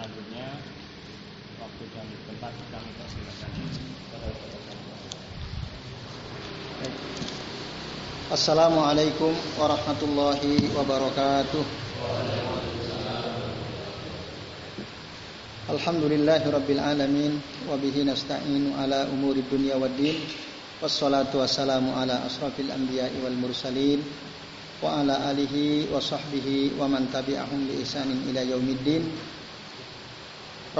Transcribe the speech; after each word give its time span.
selanjutnya 0.00 0.48
waktu 1.60 1.84
dan 1.92 2.08
tempat 2.24 2.52
kami 2.72 2.90
persilakan. 2.96 3.50
Assalamualaikum 8.32 9.36
warahmatullahi 9.60 10.72
wabarakatuh. 10.72 11.64
Alhamdulillahi 15.68 16.48
rabbil 16.48 16.80
alamin 16.80 17.36
wa 17.68 17.76
bihi 17.76 18.00
nasta'inu 18.08 18.80
ala 18.80 19.04
umuri 19.12 19.44
dunya 19.52 19.76
waddin 19.76 20.16
wassalatu 20.80 21.44
wassalamu 21.44 21.92
ala 21.92 22.24
asrafil 22.24 22.72
anbiya'i 22.72 23.20
wal 23.20 23.36
mursalin 23.36 24.00
wa 24.80 25.04
ala 25.04 25.28
alihi 25.28 25.92
wa 25.92 26.00
sahbihi 26.00 26.80
wa 26.80 26.88
man 26.88 27.04
tabi'ahum 27.12 27.68
bi 27.68 27.84
ihsanin 27.84 28.24
ila 28.32 28.40
yaumiddin 28.48 29.04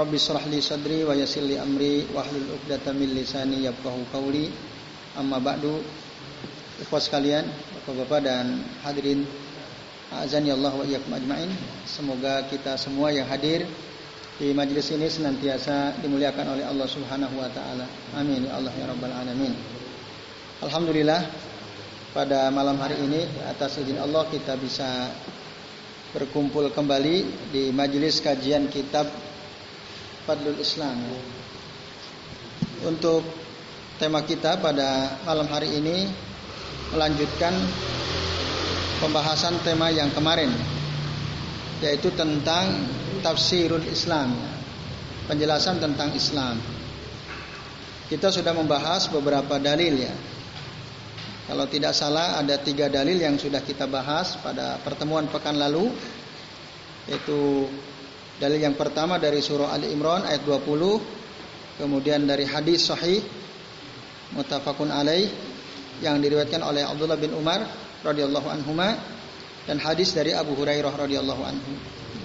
Rabbi 0.01 0.17
shrah 0.17 0.41
li 0.49 0.57
sadri 0.65 1.05
wa 1.05 1.13
yassir 1.13 1.45
li 1.45 1.61
amri 1.61 2.09
wa 2.09 2.25
hlul 2.25 2.57
'uqdatam 2.57 2.97
min 2.97 3.13
lisani 3.13 3.61
yafqahu 3.69 4.09
qawli. 4.09 4.49
Amma 5.13 5.37
ba'du 5.37 5.77
ikhwas 6.81 7.05
sekalian 7.05 7.45
Bapak-bapak 7.77 8.25
dan 8.25 8.65
hadirin 8.81 9.21
azan 10.09 10.49
ya 10.49 10.57
Allah 10.57 10.73
wa 10.73 10.81
iyyakum 10.81 11.13
ajmain. 11.13 11.53
Semoga 11.85 12.49
kita 12.49 12.81
semua 12.81 13.13
yang 13.13 13.29
hadir 13.29 13.61
di 14.41 14.49
majelis 14.57 14.89
ini 14.89 15.05
senantiasa 15.05 16.01
dimuliakan 16.01 16.57
oleh 16.57 16.65
Allah 16.65 16.89
Subhanahu 16.89 17.37
wa 17.37 17.53
taala. 17.53 17.85
Amin 18.17 18.49
ya 18.49 18.57
Allah 18.57 18.73
ya 18.73 18.89
rabbal 18.89 19.13
alamin. 19.13 19.53
Alhamdulillah 20.65 21.29
pada 22.09 22.49
malam 22.49 22.81
hari 22.81 22.97
ini 23.05 23.21
atas 23.45 23.77
izin 23.77 24.01
Allah 24.01 24.25
kita 24.33 24.57
bisa 24.57 25.13
berkumpul 26.17 26.73
kembali 26.73 27.17
di 27.53 27.69
majelis 27.69 28.17
kajian 28.17 28.65
kitab 28.65 29.29
Fadlul 30.31 30.63
Islam. 30.63 30.95
Untuk 32.87 33.19
tema 33.99 34.23
kita 34.23 34.63
pada 34.63 35.19
malam 35.27 35.43
hari 35.51 35.75
ini 35.75 36.07
melanjutkan 36.95 37.51
pembahasan 39.03 39.59
tema 39.67 39.91
yang 39.91 40.07
kemarin 40.15 40.47
yaitu 41.83 42.15
tentang 42.15 42.79
tafsirul 43.19 43.83
Islam. 43.91 44.31
Penjelasan 45.27 45.83
tentang 45.83 46.15
Islam. 46.15 46.63
Kita 48.07 48.31
sudah 48.31 48.55
membahas 48.55 49.11
beberapa 49.11 49.59
dalil 49.59 49.99
ya 49.99 50.15
kalau 51.51 51.67
tidak 51.67 51.91
salah 51.91 52.39
ada 52.39 52.55
tiga 52.55 52.87
dalil 52.87 53.19
yang 53.19 53.35
sudah 53.35 53.59
kita 53.59 53.83
bahas 53.83 54.39
pada 54.39 54.79
pertemuan 54.79 55.27
pekan 55.27 55.59
lalu 55.59 55.91
Yaitu 57.09 57.67
dalil 58.37 58.61
yang 58.61 58.77
pertama 58.77 59.17
dari 59.17 59.41
surah 59.43 59.73
Ali 59.73 59.91
Imran 59.91 60.23
ayat 60.23 60.45
20 60.45 61.81
Kemudian 61.81 62.23
dari 62.23 62.45
hadis 62.45 62.87
sahih 62.87 63.19
Mutafakun 64.37 64.93
alaih 64.93 65.27
Yang 65.99 66.15
diriwayatkan 66.29 66.61
oleh 66.61 66.85
Abdullah 66.85 67.17
bin 67.17 67.33
Umar 67.33 67.65
radhiyallahu 68.01 68.47
anhuma 68.49 68.97
dan 69.65 69.77
hadis 69.77 70.13
dari 70.17 70.33
Abu 70.33 70.57
Hurairah 70.57 70.93
radhiyallahu 70.93 71.43
anhu. 71.45 71.73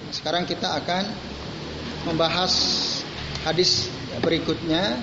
Sekarang 0.09 0.47
kita 0.49 0.73
akan 0.73 1.03
membahas 2.09 2.53
hadis 3.45 3.89
berikutnya. 4.21 4.97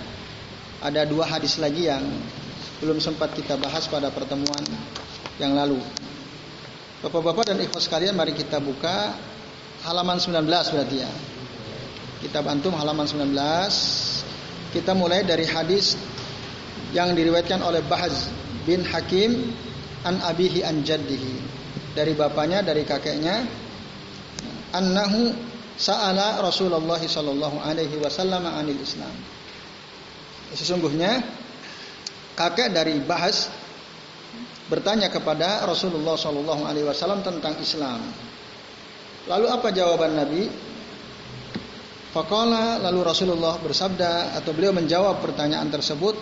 Ada 0.85 1.09
dua 1.09 1.25
hadis 1.25 1.57
lagi 1.57 1.89
yang 1.89 2.05
belum 2.85 3.01
sempat 3.01 3.33
kita 3.33 3.57
bahas 3.57 3.89
pada 3.89 4.13
pertemuan 4.13 4.61
yang 5.41 5.57
lalu. 5.57 5.81
Bapak-bapak 7.01 7.49
dan 7.49 7.57
ikhwas 7.65 7.89
sekalian 7.89 8.13
mari 8.13 8.37
kita 8.37 8.61
buka 8.61 9.17
halaman 9.85 10.17
19 10.17 10.49
berarti 10.49 10.97
ya. 11.05 11.13
Kitab 12.25 12.49
Antum 12.49 12.73
halaman 12.73 13.05
19. 13.05 13.37
Kita 14.73 14.97
mulai 14.97 15.23
dari 15.23 15.45
hadis 15.45 15.95
yang 16.97 17.13
diriwayatkan 17.13 17.61
oleh 17.61 17.85
Bahaz 17.85 18.33
bin 18.65 18.83
Hakim 18.83 19.53
an 20.03 20.25
abihi 20.25 20.65
an 20.65 20.83
jaddihi. 20.83 21.53
Dari 21.95 22.17
bapaknya, 22.17 22.65
dari 22.65 22.83
kakeknya 22.83 23.47
annahu 24.75 25.31
sa'ala 25.79 26.43
Rasulullah 26.43 26.99
sallallahu 26.99 27.63
alaihi 27.63 27.95
wasallam 28.03 28.43
anil 28.51 28.81
Islam. 28.83 29.15
Sesungguhnya 30.55 31.23
kakek 32.35 32.75
dari 32.75 32.99
Bahas 33.05 33.53
bertanya 34.67 35.13
kepada 35.13 35.67
Rasulullah 35.69 36.17
Shallallahu 36.17 36.65
Alaihi 36.65 36.87
Wasallam 36.89 37.21
tentang 37.21 37.59
Islam. 37.61 38.01
Lalu 39.25 39.47
apa 39.49 39.69
jawaban 39.73 40.17
Nabi? 40.17 40.49
Fakola 42.15 42.79
lalu 42.79 43.01
Rasulullah 43.03 43.59
bersabda 43.59 44.39
atau 44.39 44.55
beliau 44.55 44.71
menjawab 44.71 45.19
pertanyaan 45.19 45.67
tersebut. 45.73 46.15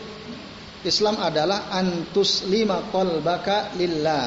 Islam 0.83 1.21
adalah 1.21 1.71
antus 1.71 2.43
lima 2.49 2.83
baka 3.23 3.71
lillah. 3.77 4.27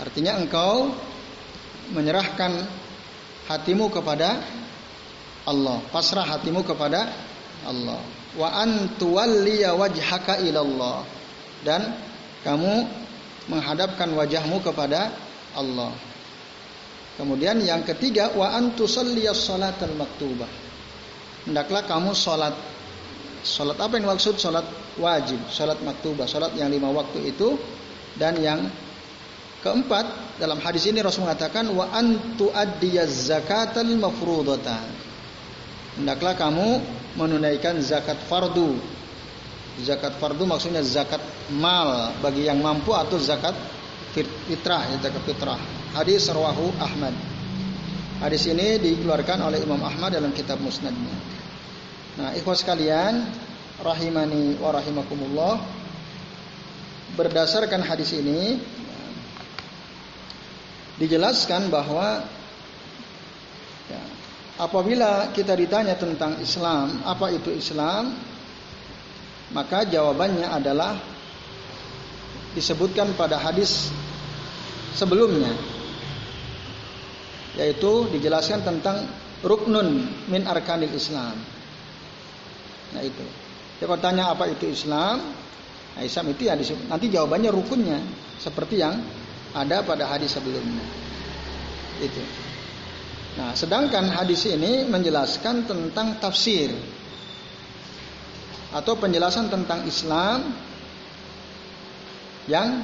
Artinya 0.00 0.38
engkau 0.38 0.92
menyerahkan 1.92 2.52
hatimu 3.48 3.90
kepada 3.92 4.40
Allah, 5.44 5.78
pasrah 5.92 6.24
hatimu 6.24 6.64
kepada 6.64 7.10
Allah 7.66 8.00
wa 8.36 8.52
antuwalliya 8.52 9.72
wajhaka 9.72 10.44
ilallah 10.44 11.02
dan 11.64 11.96
kamu 12.44 12.84
menghadapkan 13.48 14.12
wajahmu 14.12 14.60
kepada 14.60 15.10
Allah. 15.56 15.90
Kemudian 17.16 17.56
yang 17.64 17.80
ketiga 17.82 18.32
wa 18.36 18.52
antusalliyas 18.52 19.40
salatal 19.40 19.96
maktubah. 19.96 20.48
Hendaklah 21.48 21.88
kamu 21.88 22.12
salat 22.12 22.52
salat 23.40 23.78
apa 23.78 23.96
yang 23.96 24.10
maksud 24.10 24.36
salat 24.36 24.66
wajib, 25.00 25.38
salat 25.48 25.80
maktubah, 25.80 26.28
salat 26.28 26.52
yang 26.58 26.68
lima 26.68 26.92
waktu 26.92 27.32
itu 27.32 27.56
dan 28.20 28.36
yang 28.36 28.68
keempat 29.64 30.36
dalam 30.36 30.60
hadis 30.60 30.84
ini 30.90 31.00
Rasul 31.00 31.24
mengatakan 31.24 31.70
wa 31.72 31.88
antu 31.94 32.52
addiyaz 32.52 33.32
zakatal 33.32 33.88
mafrudatan 33.96 35.06
hendaklah 35.96 36.36
kamu 36.36 36.84
menunaikan 37.16 37.80
zakat 37.80 38.20
fardu. 38.28 38.76
Zakat 39.80 40.16
fardu 40.20 40.44
maksudnya 40.48 40.80
zakat 40.84 41.20
mal 41.52 42.12
bagi 42.20 42.48
yang 42.48 42.60
mampu 42.60 42.92
atau 42.96 43.20
zakat 43.20 43.52
fitrah, 44.16 44.88
ya 44.88 44.96
zakat 45.00 45.22
fitrah. 45.24 45.75
Hadis 45.96 46.28
rawahu 46.28 46.76
Ahmad. 46.76 47.16
Hadis 48.20 48.44
ini 48.52 48.76
dikeluarkan 48.76 49.40
oleh 49.40 49.64
Imam 49.64 49.80
Ahmad 49.80 50.12
dalam 50.12 50.28
kitab 50.36 50.60
Musnadnya. 50.60 51.16
Nah, 52.20 52.36
ikhwas 52.36 52.60
sekalian, 52.60 53.24
rahimani 53.80 54.60
wa 54.60 54.76
rahimakumullah. 54.76 55.56
Berdasarkan 57.16 57.80
hadis 57.80 58.12
ini 58.12 58.60
dijelaskan 61.00 61.72
bahwa 61.72 62.28
Apabila 64.56 65.36
kita 65.36 65.52
ditanya 65.52 66.00
tentang 66.00 66.40
Islam, 66.40 67.04
apa 67.04 67.28
itu 67.28 67.52
Islam? 67.52 68.08
Maka 69.52 69.84
jawabannya 69.84 70.48
adalah 70.48 70.96
disebutkan 72.56 73.12
pada 73.20 73.36
hadis 73.36 73.92
sebelumnya 74.96 75.75
yaitu 77.56 78.08
dijelaskan 78.12 78.62
tentang 78.62 79.08
ruknun 79.40 80.08
min 80.28 80.44
arkanil 80.44 80.92
Islam. 80.92 81.36
Nah 82.92 83.02
itu. 83.02 83.24
Dia 83.76 83.92
tanya 84.00 84.32
apa 84.32 84.48
itu 84.48 84.72
Islam? 84.72 85.20
Nah, 85.96 86.02
Islam 86.04 86.32
itu 86.32 86.48
ya 86.48 86.56
nanti 86.88 87.08
jawabannya 87.12 87.50
rukunnya 87.52 88.00
seperti 88.36 88.80
yang 88.80 89.00
ada 89.52 89.84
pada 89.84 90.08
hadis 90.08 90.36
sebelumnya. 90.36 90.84
Itu. 92.00 92.20
Nah, 93.36 93.52
sedangkan 93.52 94.08
hadis 94.12 94.48
ini 94.48 94.88
menjelaskan 94.88 95.68
tentang 95.68 96.16
tafsir 96.20 96.72
atau 98.72 98.96
penjelasan 98.96 99.52
tentang 99.52 99.84
Islam 99.84 100.52
yang 102.48 102.80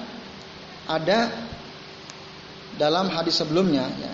ada 0.88 1.32
dalam 2.76 3.08
hadis 3.12 3.40
sebelumnya. 3.40 3.88
Ya. 4.00 4.12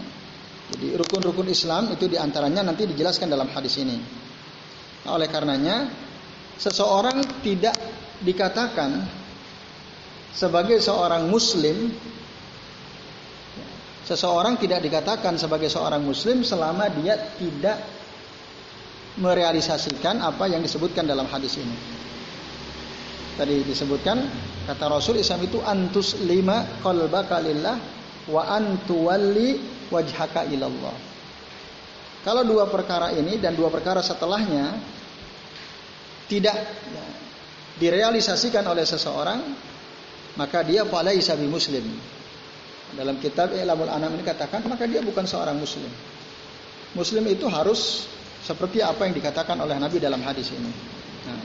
Jadi 0.68 0.96
rukun-rukun 1.00 1.48
Islam 1.48 1.96
itu 1.96 2.08
di 2.08 2.20
antaranya 2.20 2.60
nanti 2.60 2.84
dijelaskan 2.84 3.32
dalam 3.32 3.48
hadis 3.48 3.80
ini. 3.80 3.96
Nah, 5.06 5.16
oleh 5.16 5.28
karenanya 5.32 5.88
seseorang 6.60 7.40
tidak 7.40 7.72
dikatakan 8.20 9.08
sebagai 10.34 10.76
seorang 10.82 11.24
Muslim 11.32 11.88
Seseorang 14.08 14.56
tidak 14.56 14.80
dikatakan 14.80 15.36
sebagai 15.36 15.68
seorang 15.68 16.00
muslim 16.00 16.40
selama 16.40 16.88
dia 16.88 17.12
tidak 17.36 17.76
merealisasikan 19.20 20.24
apa 20.24 20.48
yang 20.48 20.64
disebutkan 20.64 21.04
dalam 21.04 21.28
hadis 21.28 21.60
ini. 21.60 21.76
Tadi 23.36 23.68
disebutkan 23.68 24.16
kata 24.64 24.88
Rasul 24.88 25.20
Islam 25.20 25.44
itu 25.44 25.60
antus 25.60 26.16
lima 26.24 26.80
qalbaka 26.80 27.44
wa 28.32 28.48
antuwalli 28.48 29.60
wajhaka 29.88 30.48
ilallah. 30.48 30.94
Kalau 32.26 32.42
dua 32.44 32.68
perkara 32.68 33.14
ini 33.14 33.40
dan 33.40 33.54
dua 33.54 33.72
perkara 33.72 34.04
setelahnya 34.04 34.76
tidak 36.28 36.56
direalisasikan 37.78 38.66
oleh 38.68 38.84
seseorang, 38.84 39.40
maka 40.36 40.60
dia 40.66 40.84
falaisa 40.84 41.38
bi 41.38 41.48
muslim. 41.48 41.84
Dalam 42.88 43.20
kitab 43.20 43.52
Ilamul 43.52 43.92
Anam 43.92 44.16
ini 44.16 44.24
katakan 44.24 44.64
maka 44.64 44.88
dia 44.88 45.04
bukan 45.04 45.24
seorang 45.28 45.56
muslim. 45.56 45.88
Muslim 46.96 47.24
itu 47.28 47.44
harus 47.48 48.08
seperti 48.40 48.80
apa 48.80 49.04
yang 49.04 49.12
dikatakan 49.12 49.60
oleh 49.60 49.76
Nabi 49.76 50.00
dalam 50.00 50.24
hadis 50.24 50.48
ini. 50.56 50.72
Nah, 51.28 51.40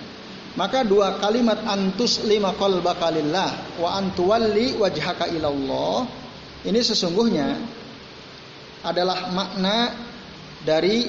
maka 0.56 0.88
dua 0.88 1.20
kalimat 1.20 1.60
antus 1.68 2.24
lima 2.24 2.56
qalbaka 2.56 3.12
lillah 3.12 3.76
wa 3.76 3.90
antuwalli 4.00 4.80
wajhaka 4.80 5.28
ilallah 5.36 6.08
ini 6.64 6.80
sesungguhnya 6.80 7.60
adalah 8.84 9.32
makna 9.32 9.96
dari 10.64 11.08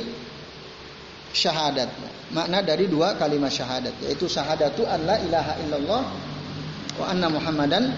syahadat. 1.34 1.90
Makna 2.30 2.62
dari 2.62 2.86
dua 2.86 3.18
kalimat 3.18 3.50
syahadat 3.50 3.94
yaitu 4.06 4.30
syahadatu 4.30 4.86
an 4.86 5.02
la 5.04 5.16
ilaha 5.20 5.52
illallah 5.66 6.02
wa 6.94 7.04
anna 7.10 7.26
muhammadan 7.26 7.90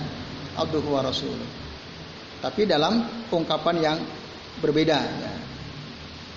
abduhu 0.56 0.96
wa 0.96 1.05
rasuluh. 1.05 1.46
Tapi 2.40 2.64
dalam 2.64 3.05
ungkapan 3.28 3.76
yang 3.81 3.99
berbeda 4.61 4.99
ya. 4.99 5.32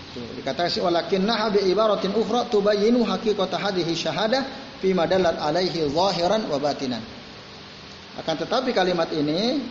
Dikatakan 0.10 0.84
walakinnaha 0.84 1.54
bi 1.54 1.70
ibaratin 1.72 2.12
ukhra 2.18 2.50
tubayyinu 2.52 3.06
haqiqata 3.06 3.62
hadhihi 3.62 3.94
syahadah 3.94 4.42
fi 4.84 4.92
madallat 4.92 5.38
alaihi 5.40 5.88
zahiran 5.88 6.50
wa 6.50 6.58
batinan. 6.60 7.04
Akan 8.20 8.36
tetapi 8.36 8.76
kalimat 8.76 9.08
ini 9.16 9.64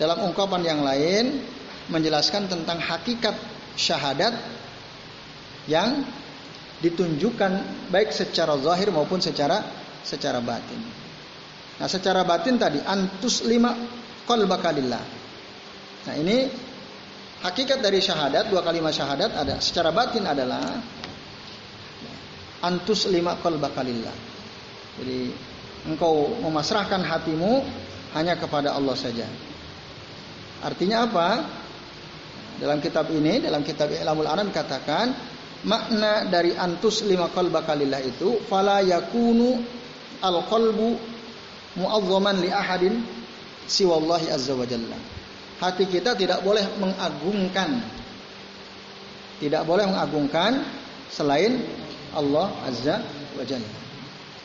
dalam 0.00 0.30
ungkapan 0.30 0.62
yang 0.64 0.80
lain 0.80 1.42
menjelaskan 1.88 2.48
tentang 2.48 2.78
hakikat 2.80 3.34
syahadat 3.76 4.34
yang 5.68 6.04
ditunjukkan 6.78 7.52
baik 7.90 8.14
secara 8.14 8.54
zahir 8.62 8.94
maupun 8.94 9.18
secara 9.18 9.64
secara 10.06 10.38
batin. 10.38 10.78
Nah, 11.78 11.88
secara 11.90 12.22
batin 12.22 12.58
tadi 12.58 12.78
antus 12.82 13.42
lima 13.46 13.74
qalbaka 14.26 14.70
lillah. 14.74 15.04
Nah, 16.06 16.14
ini 16.16 16.48
hakikat 17.42 17.82
dari 17.82 17.98
syahadat, 18.02 18.50
dua 18.50 18.62
kalimat 18.62 18.94
syahadat 18.94 19.30
ada. 19.34 19.56
Secara 19.58 19.90
batin 19.90 20.26
adalah 20.26 20.62
antus 22.62 23.06
lima 23.10 23.38
qalbaka 23.38 23.82
lillah. 23.86 24.16
Jadi 24.98 25.30
engkau 25.86 26.34
memasrahkan 26.42 27.02
hatimu 27.06 27.62
hanya 28.18 28.34
kepada 28.34 28.74
Allah 28.74 28.96
saja. 28.98 29.26
Artinya 30.58 31.06
apa? 31.06 31.28
Dalam 32.58 32.82
kitab 32.82 33.06
ini, 33.14 33.38
dalam 33.38 33.62
kitab 33.62 33.94
Ilamul 33.94 34.26
Anam 34.26 34.50
katakan 34.50 35.14
makna 35.62 36.26
dari 36.26 36.54
antus 36.54 37.06
lima 37.06 37.30
qalbaka 37.30 37.74
lillah 37.74 38.02
itu 38.02 38.42
fala 38.46 38.82
yakunu 38.82 39.58
al 40.22 40.42
qalbu 40.46 40.98
mu'azzaman 41.78 42.42
li 42.42 42.50
ahadin 42.50 42.98
siwallahi 43.66 44.30
azza 44.34 44.58
wa 44.58 44.66
jalla. 44.66 44.98
Hati 45.58 45.86
kita 45.86 46.14
tidak 46.18 46.42
boleh 46.42 46.62
mengagungkan 46.78 47.82
tidak 49.38 49.62
boleh 49.62 49.86
mengagungkan 49.86 50.66
selain 51.14 51.62
Allah 52.10 52.50
azza 52.66 52.98
wa 53.38 53.44
jalla. 53.46 53.70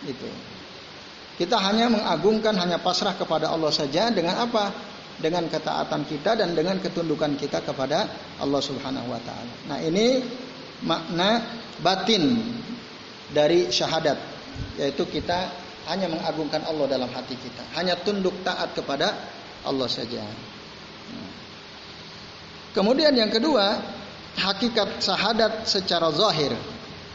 Itu. 0.06 0.30
Kita 1.34 1.58
hanya 1.58 1.90
mengagungkan 1.90 2.54
hanya 2.62 2.78
pasrah 2.78 3.18
kepada 3.18 3.50
Allah 3.50 3.74
saja 3.74 4.14
dengan 4.14 4.38
apa? 4.38 4.93
Dengan 5.24 5.48
ketaatan 5.48 6.04
kita 6.04 6.36
dan 6.36 6.52
dengan 6.52 6.84
ketundukan 6.84 7.40
kita 7.40 7.64
kepada 7.64 8.12
Allah 8.44 8.60
Subhanahu 8.60 9.08
wa 9.08 9.22
taala. 9.24 9.54
Nah, 9.72 9.80
ini 9.80 10.20
makna 10.84 11.40
batin 11.80 12.44
dari 13.32 13.72
syahadat 13.72 14.20
yaitu 14.76 15.08
kita 15.08 15.48
hanya 15.88 16.12
mengagungkan 16.12 16.68
Allah 16.68 16.92
dalam 16.92 17.08
hati 17.08 17.40
kita, 17.40 17.64
hanya 17.80 17.96
tunduk 18.04 18.36
taat 18.44 18.76
kepada 18.76 19.16
Allah 19.64 19.88
saja. 19.88 20.28
Kemudian 22.76 23.16
yang 23.16 23.32
kedua, 23.32 23.80
hakikat 24.36 25.00
syahadat 25.00 25.64
secara 25.70 26.12
zahir. 26.12 26.52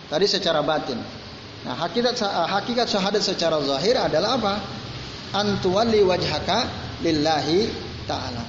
Tadi 0.09 0.25
secara 0.25 0.65
batin. 0.65 0.97
Nah, 1.69 1.77
hakikat 1.77 2.17
hakikat 2.25 2.89
syahadat 2.89 3.21
secara 3.21 3.61
zahir 3.61 4.01
adalah 4.01 4.41
apa? 4.41 4.55
Antuwali 5.37 6.01
wajhaka 6.01 6.65
lillahi 7.05 7.88
taala. 8.09 8.41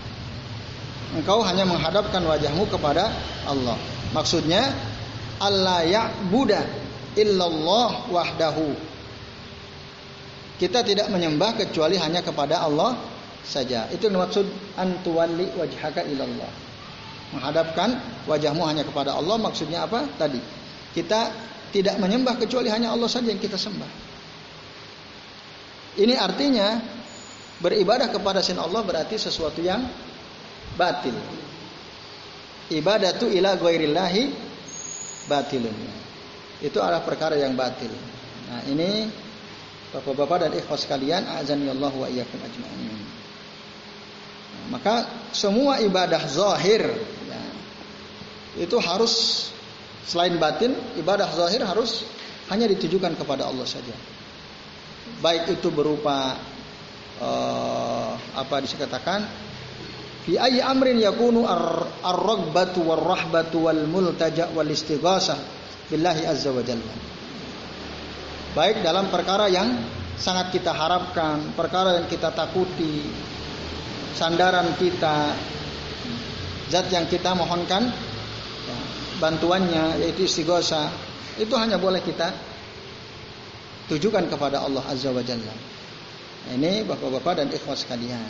Engkau 1.12 1.44
hanya 1.44 1.68
menghadapkan 1.68 2.24
wajahmu 2.24 2.70
kepada 2.72 3.12
Allah. 3.44 3.76
Maksudnya 4.16 4.72
Allah 5.44 5.84
ya'buda 5.84 6.64
illallah 7.20 8.08
wahdahu. 8.08 8.72
Kita 10.60 10.84
tidak 10.84 11.08
menyembah 11.12 11.56
kecuali 11.56 11.96
hanya 12.00 12.24
kepada 12.24 12.64
Allah 12.64 12.96
saja. 13.44 13.88
Itu 13.90 14.12
maksud 14.12 14.46
antuwali 14.76 15.48
wajhaka 15.56 16.04
ilallah. 16.04 16.52
Menghadapkan 17.36 17.96
wajahmu 18.26 18.64
hanya 18.68 18.84
kepada 18.84 19.16
Allah 19.16 19.38
maksudnya 19.40 19.88
apa? 19.88 20.06
Tadi. 20.20 20.42
Kita 20.94 21.32
tidak 21.70 22.02
menyembah 22.02 22.38
kecuali 22.38 22.68
hanya 22.68 22.92
Allah 22.92 23.08
saja 23.08 23.30
yang 23.30 23.42
kita 23.42 23.56
sembah. 23.56 24.10
Ini 26.00 26.16
artinya 26.18 26.82
Beribadah 27.60 28.08
kepada 28.08 28.40
selain 28.40 28.64
Allah 28.64 28.82
berarti 28.84 29.20
sesuatu 29.20 29.60
yang 29.60 29.84
batil. 30.80 31.16
Ibadatu 32.72 33.28
ila 33.28 33.60
ghairillahi 33.60 34.24
batilun. 35.28 35.76
Itu 36.64 36.80
adalah 36.80 37.04
perkara 37.04 37.36
yang 37.36 37.56
batil. 37.60 37.92
Nah, 38.50 38.64
ini 38.68 39.12
Bapak-bapak 39.90 40.46
dan 40.46 40.52
ikhwas 40.54 40.86
sekalian, 40.86 41.26
azan 41.42 41.66
Allah 41.66 41.90
wa 41.90 42.06
iyyakum 42.06 42.38
ajma'in. 42.46 42.94
Nah, 44.54 44.66
maka 44.78 45.10
semua 45.34 45.82
ibadah 45.82 46.22
zahir 46.30 46.86
ya, 47.26 47.42
itu 48.62 48.78
harus 48.78 49.50
selain 50.06 50.38
batin, 50.38 50.78
ibadah 51.02 51.26
zahir 51.34 51.66
harus 51.66 52.06
hanya 52.54 52.70
ditujukan 52.70 53.18
kepada 53.18 53.50
Allah 53.50 53.66
saja. 53.66 53.98
Baik 55.26 55.58
itu 55.58 55.74
berupa 55.74 56.38
uh, 57.20 58.16
apa 58.36 58.56
dikatakan 58.64 59.24
fi 60.26 60.40
ayyi 60.40 60.64
amrin 60.64 61.00
yakunu 61.00 61.44
ar-ragbatu 61.48 62.84
war-rahbatu 62.84 63.68
wal 63.68 63.84
multaja 63.88 64.52
wal 64.56 64.68
istighasah 64.68 65.38
billahi 65.92 66.24
azza 66.26 66.50
wa 66.52 66.64
jalla. 66.64 66.94
Baik 68.58 68.82
dalam 68.82 69.14
perkara 69.14 69.46
yang 69.46 69.78
sangat 70.18 70.52
kita 70.52 70.74
harapkan, 70.74 71.54
perkara 71.54 72.02
yang 72.02 72.08
kita 72.10 72.34
takuti, 72.34 73.08
sandaran 74.18 74.74
kita, 74.76 75.32
zat 76.68 76.92
yang 76.92 77.06
kita 77.08 77.34
mohonkan 77.34 77.88
ya, 78.68 78.78
bantuannya 79.22 80.04
yaitu 80.04 80.28
istighosa 80.28 80.92
itu 81.40 81.54
hanya 81.56 81.80
boleh 81.80 82.04
kita 82.04 82.36
tujukan 83.90 84.28
kepada 84.30 84.62
Allah 84.62 84.84
azza 84.86 85.10
wa 85.10 85.24
jalla. 85.24 85.69
Ini 86.50 86.82
bapak-bapak 86.82 87.46
dan 87.46 87.48
ikhwas 87.54 87.86
sekalian. 87.86 88.30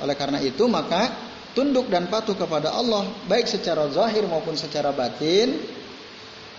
Oleh 0.00 0.16
karena 0.16 0.40
itu 0.40 0.64
maka 0.64 1.12
tunduk 1.52 1.88
dan 1.92 2.08
patuh 2.08 2.36
kepada 2.36 2.72
Allah 2.72 3.04
baik 3.28 3.48
secara 3.48 3.88
zahir 3.92 4.24
maupun 4.24 4.56
secara 4.56 4.92
batin. 4.96 5.60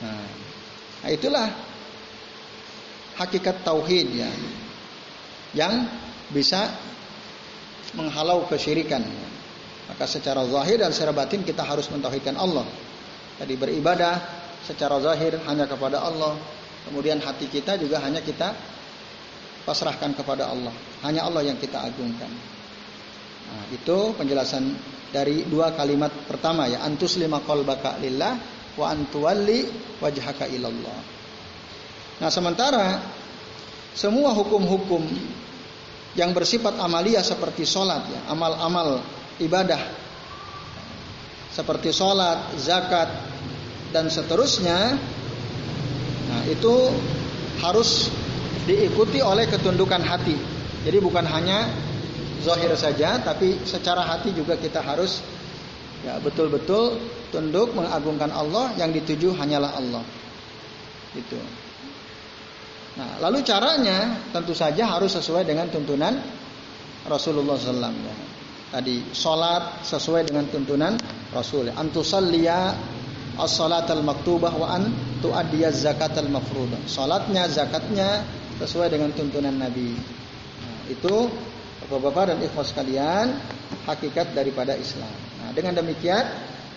Nah, 0.02 0.30
nah 1.02 1.10
itulah 1.10 1.48
hakikat 3.18 3.66
tauhid 3.66 4.08
ya. 4.14 4.30
Yang 5.58 5.74
bisa 6.30 6.70
menghalau 7.98 8.46
kesyirikan. 8.46 9.02
Maka 9.88 10.06
secara 10.06 10.44
zahir 10.46 10.84
dan 10.84 10.92
secara 10.94 11.16
batin 11.18 11.42
kita 11.42 11.66
harus 11.66 11.90
mentauhidkan 11.90 12.38
Allah. 12.38 12.68
Tadi 13.42 13.58
beribadah 13.58 14.22
secara 14.62 15.00
zahir 15.02 15.40
hanya 15.50 15.66
kepada 15.66 16.04
Allah. 16.04 16.38
Kemudian 16.86 17.24
hati 17.24 17.48
kita 17.48 17.80
juga 17.80 18.04
hanya 18.04 18.20
kita 18.20 18.77
pasrahkan 19.68 20.16
kepada 20.16 20.48
Allah. 20.48 20.72
Hanya 21.04 21.28
Allah 21.28 21.44
yang 21.44 21.60
kita 21.60 21.84
agungkan. 21.84 22.32
Nah, 23.48 23.64
itu 23.76 24.16
penjelasan 24.16 24.64
dari 25.12 25.44
dua 25.44 25.76
kalimat 25.76 26.12
pertama 26.28 26.68
ya 26.72 26.84
antus 26.84 27.20
lima 27.20 27.44
qalbaka 27.44 28.00
lillah 28.00 28.40
wa 28.80 28.86
antuwalli 28.88 29.68
wajhaka 30.00 30.48
ilallah. 30.48 31.00
Nah, 32.24 32.32
sementara 32.32 33.04
semua 33.92 34.32
hukum-hukum 34.32 35.04
yang 36.16 36.32
bersifat 36.32 36.80
amalia 36.80 37.20
seperti 37.20 37.68
sholat 37.68 38.08
ya, 38.08 38.22
amal-amal 38.32 39.04
ibadah 39.38 40.08
seperti 41.58 41.90
sholat, 41.90 42.54
zakat 42.62 43.10
dan 43.90 44.14
seterusnya, 44.14 44.94
nah 46.30 46.42
itu 46.46 46.94
harus 47.58 48.14
diikuti 48.68 49.24
oleh 49.24 49.48
ketundukan 49.48 50.04
hati. 50.04 50.36
Jadi 50.84 50.98
bukan 51.00 51.24
hanya 51.24 51.72
zahir 52.44 52.76
saja, 52.76 53.18
tapi 53.24 53.64
secara 53.64 54.04
hati 54.04 54.36
juga 54.36 54.60
kita 54.60 54.84
harus 54.84 55.24
Ya, 56.06 56.22
betul-betul 56.22 57.02
tunduk 57.34 57.74
mengagungkan 57.74 58.30
Allah 58.30 58.70
yang 58.78 58.94
dituju 58.94 59.34
hanyalah 59.34 59.74
Allah. 59.74 60.04
Itu. 61.18 61.40
Nah, 62.98 63.18
lalu 63.22 63.42
caranya 63.42 64.18
tentu 64.30 64.54
saja 64.54 64.94
harus 64.98 65.18
sesuai 65.18 65.46
dengan 65.46 65.70
tuntunan 65.74 66.14
Rasulullah 67.10 67.58
SAW. 67.58 67.92
Ya. 67.92 68.16
Tadi 68.68 69.10
sholat 69.16 69.82
sesuai 69.84 70.28
dengan 70.28 70.46
tuntunan 70.52 71.00
Rasul. 71.32 71.72
Antusalliya 71.72 72.76
as-salat 73.40 73.90
al-maktubah 73.90 74.54
wa 74.54 74.68
an 74.76 74.92
tu'addiyaz 75.24 75.82
zakat 75.82 76.14
al-mafrudah. 76.20 76.78
Salatnya, 76.86 77.48
zakatnya 77.50 78.22
sesuai 78.58 78.90
dengan 78.90 79.14
tuntunan 79.14 79.54
Nabi. 79.54 79.94
Nah, 80.62 80.80
itu 80.90 81.16
Bapak-bapak 81.88 82.36
dan 82.36 82.38
ikhwas 82.44 82.76
sekalian, 82.76 83.40
hakikat 83.88 84.36
daripada 84.36 84.76
Islam. 84.76 85.14
Nah, 85.40 85.56
dengan 85.56 85.80
demikian 85.80 86.26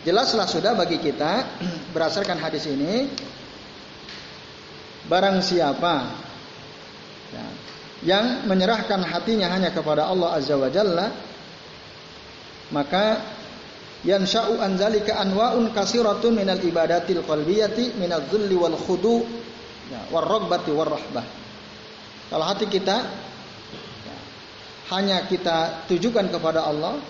jelaslah 0.06 0.46
sudah 0.46 0.78
bagi 0.78 1.02
kita 1.02 1.58
berdasarkan 1.96 2.38
hadis 2.38 2.70
ini 2.70 3.10
barang 5.10 5.42
siapa 5.42 5.94
ya, 7.34 7.46
yang 8.06 8.46
menyerahkan 8.46 9.02
hatinya 9.02 9.50
hanya 9.50 9.75
kepada 9.75 10.06
Allah 10.06 10.38
Azza 10.38 10.54
wa 10.54 10.70
Jalla 10.70 11.10
maka 12.70 13.18
yansha'u 14.06 14.62
an 14.62 14.78
zalika 14.78 15.18
anwa'un 15.18 15.75
kasiratun 15.75 16.38
minal 16.38 16.62
ibadatil 16.62 17.26
qalbiyati 17.26 17.99
minal 17.99 18.22
dhulli 18.30 18.54
wal 18.54 18.78
khudu 18.78 19.26
ya, 19.90 20.06
war 20.14 20.22
ragbati 20.22 20.70
war 20.70 20.87
rahbah. 20.87 21.39
Kalau 22.30 22.46
hati 22.46 22.70
kita 22.70 22.96
ya, 24.06 24.16
hanya 24.94 25.26
kita 25.26 25.84
tujukan 25.90 26.30
kepada 26.30 26.62
Allah, 26.62 27.02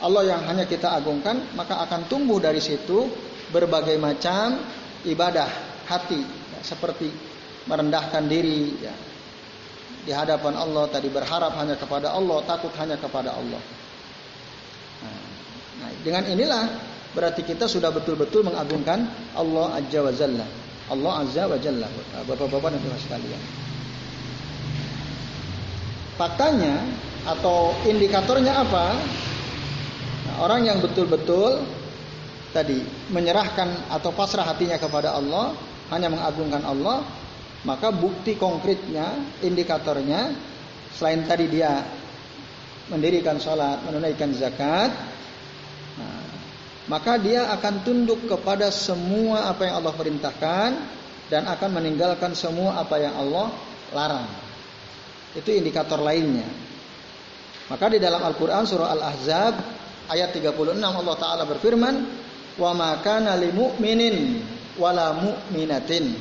Allah 0.00 0.22
yang 0.24 0.40
hanya 0.48 0.64
kita 0.64 0.88
agungkan, 0.96 1.52
maka 1.52 1.84
akan 1.84 2.08
tumbuh 2.08 2.40
dari 2.40 2.64
situ 2.64 3.12
berbagai 3.52 4.00
macam 4.00 4.56
ibadah 5.04 5.48
hati, 5.84 6.24
ya, 6.24 6.60
seperti 6.64 7.12
merendahkan 7.68 8.24
diri 8.24 8.72
ya, 8.80 8.94
di 10.08 10.16
hadapan 10.16 10.56
Allah, 10.56 10.88
tadi 10.88 11.12
berharap 11.12 11.52
hanya 11.60 11.76
kepada 11.76 12.16
Allah, 12.16 12.40
takut 12.48 12.72
hanya 12.80 12.96
kepada 12.96 13.36
Allah. 13.36 13.60
Nah, 15.78 15.92
dengan 16.00 16.24
inilah 16.24 16.64
berarti 17.12 17.44
kita 17.44 17.68
sudah 17.68 17.92
betul-betul 17.92 18.48
mengagungkan 18.48 19.04
Allah 19.36 19.76
Azza 19.76 20.00
wa 20.00 20.10
Jalla. 20.10 20.46
Allah 20.88 21.12
Azza 21.20 21.44
wa 21.44 21.58
Jalla. 21.60 21.86
Bapak-bapak 22.24 22.72
dan 22.72 22.80
Ibu 22.80 22.96
sekalian. 22.96 23.67
Faktanya 26.18 26.82
atau 27.22 27.70
indikatornya 27.86 28.58
apa? 28.58 28.98
Nah, 30.26 30.36
orang 30.42 30.66
yang 30.66 30.82
betul-betul 30.82 31.62
tadi 32.50 32.82
menyerahkan 33.14 33.86
atau 33.86 34.10
pasrah 34.10 34.42
hatinya 34.42 34.74
kepada 34.82 35.14
Allah, 35.14 35.54
hanya 35.94 36.10
mengagungkan 36.10 36.66
Allah, 36.66 37.06
maka 37.62 37.94
bukti 37.94 38.34
konkretnya, 38.34 39.14
indikatornya 39.46 40.34
selain 40.90 41.22
tadi 41.22 41.46
dia 41.46 41.86
mendirikan 42.90 43.38
sholat, 43.38 43.86
menunaikan 43.86 44.34
zakat, 44.34 44.90
maka 46.88 47.20
dia 47.20 47.52
akan 47.52 47.84
tunduk 47.84 48.26
kepada 48.26 48.72
semua 48.72 49.52
apa 49.52 49.68
yang 49.68 49.84
Allah 49.84 49.94
perintahkan 49.94 50.70
dan 51.28 51.44
akan 51.44 51.70
meninggalkan 51.78 52.32
semua 52.32 52.80
apa 52.80 52.96
yang 52.96 53.12
Allah 53.14 53.52
larang. 53.92 54.47
Itu 55.36 55.50
indikator 55.52 56.00
lainnya. 56.00 56.48
Maka 57.68 57.92
di 57.92 58.00
dalam 58.00 58.24
Al-Qur'an 58.24 58.64
surah 58.64 58.88
Al-Ahzab 58.96 59.54
ayat 60.08 60.32
36 60.32 60.80
Allah 60.80 61.16
taala 61.20 61.44
berfirman, 61.44 61.94
"Wa 62.56 62.72
ma 62.72 62.96
kana 63.04 63.36
mu'minin 63.36 64.40
wala 64.80 65.12
mu'minatin." 65.20 66.16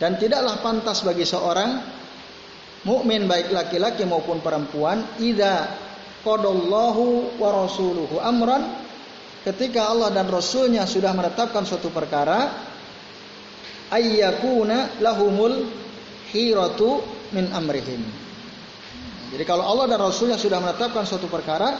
Dan 0.00 0.16
tidaklah 0.16 0.58
pantas 0.64 1.04
bagi 1.06 1.22
seorang 1.28 2.00
mukmin 2.88 3.28
baik 3.28 3.52
laki-laki 3.52 4.08
maupun 4.08 4.40
perempuan 4.40 5.20
idza 5.20 5.68
qadallahu 6.24 7.36
wa 7.36 7.48
rasuluhu 7.52 8.16
amran 8.16 8.64
ketika 9.44 9.92
Allah 9.92 10.08
dan 10.12 10.28
Rasulnya 10.28 10.88
sudah 10.88 11.12
menetapkan 11.12 11.64
suatu 11.68 11.92
perkara 11.92 12.48
ayyakuna 13.92 15.00
lahumul 15.04 15.68
hiratu 16.32 17.19
min 17.30 17.50
amrihim. 17.50 18.02
Jadi 19.30 19.44
kalau 19.46 19.62
Allah 19.62 19.94
dan 19.94 20.02
Rasulnya 20.02 20.34
sudah 20.34 20.58
menetapkan 20.58 21.06
suatu 21.06 21.30
perkara, 21.30 21.70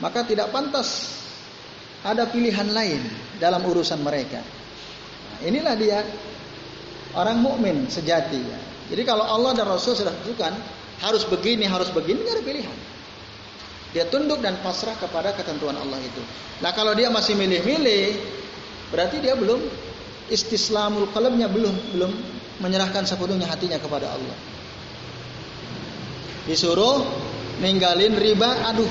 maka 0.00 0.24
tidak 0.24 0.48
pantas 0.48 1.20
ada 2.00 2.24
pilihan 2.30 2.72
lain 2.72 3.02
dalam 3.36 3.60
urusan 3.66 4.00
mereka. 4.00 4.40
Nah, 4.40 5.40
inilah 5.44 5.74
dia 5.76 6.00
orang 7.12 7.38
mukmin 7.42 7.90
sejati. 7.92 8.40
Jadi 8.88 9.02
kalau 9.04 9.28
Allah 9.28 9.52
dan 9.52 9.68
Rasul 9.68 9.92
sudah 9.92 10.14
tentukan 10.24 10.56
harus 11.04 11.28
begini, 11.28 11.68
harus 11.68 11.92
begini, 11.92 12.24
tidak 12.24 12.40
ada 12.40 12.44
pilihan. 12.44 12.78
Dia 13.92 14.04
tunduk 14.08 14.44
dan 14.44 14.60
pasrah 14.60 14.96
kepada 14.96 15.32
ketentuan 15.32 15.76
Allah 15.76 16.00
itu. 16.00 16.20
Nah 16.60 16.72
kalau 16.76 16.92
dia 16.92 17.08
masih 17.08 17.36
milih-milih, 17.36 18.20
berarti 18.92 19.20
dia 19.20 19.32
belum 19.32 19.60
istislamul 20.28 21.08
qalbnya 21.12 21.48
belum 21.48 21.96
belum 21.96 22.12
menyerahkan 22.60 23.08
sepenuhnya 23.08 23.48
hatinya 23.48 23.80
kepada 23.80 24.12
Allah. 24.12 24.36
Disuruh 26.48 27.04
ninggalin 27.60 28.16
riba, 28.16 28.72
aduh. 28.72 28.88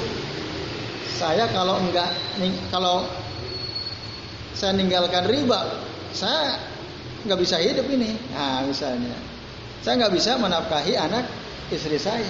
Saya 1.17 1.49
kalau 1.49 1.81
enggak 1.81 2.13
kalau 2.69 3.01
saya 4.53 4.77
ninggalkan 4.77 5.25
riba, 5.25 5.81
saya 6.13 6.61
nggak 7.25 7.39
bisa 7.41 7.57
hidup 7.57 7.89
ini. 7.89 8.13
Nah, 8.29 8.61
misalnya. 8.61 9.17
Saya 9.81 10.05
nggak 10.05 10.13
bisa 10.13 10.37
menafkahi 10.37 10.93
anak 10.93 11.25
istri 11.73 11.97
saya. 11.97 12.29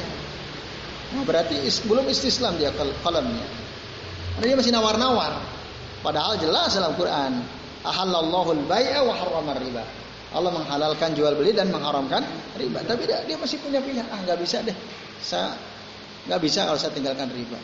Nah, 1.11 1.23
berarti 1.27 1.59
belum 1.83 2.07
istislam 2.07 2.55
dia. 2.55 2.71
Karena 2.71 3.23
dia 4.39 4.55
masih 4.55 4.71
nawar-nawar. 4.71 5.43
Padahal 5.99 6.39
jelas 6.39 6.71
dalam 6.71 6.95
Quran, 6.95 7.43
ahallallahu 7.83 8.63
al-bai'a 8.63 9.03
wa 9.03 9.11
harrama 9.11 9.51
riba. 9.59 9.83
Allah 10.35 10.51
menghalalkan 10.51 11.15
jual 11.15 11.35
beli 11.39 11.55
dan 11.55 11.71
mengharamkan 11.71 12.23
riba. 12.59 12.83
Tapi 12.83 13.07
dia, 13.07 13.23
dia 13.27 13.35
masih 13.39 13.59
punya 13.63 13.79
pilihan. 13.79 14.07
Ah, 14.11 14.19
nggak 14.23 14.39
bisa 14.39 14.59
deh. 14.63 14.75
Saya 15.21 15.55
nggak 16.27 16.41
bisa 16.43 16.67
kalau 16.67 16.79
saya 16.79 16.93
tinggalkan 16.93 17.31
riba. 17.31 17.59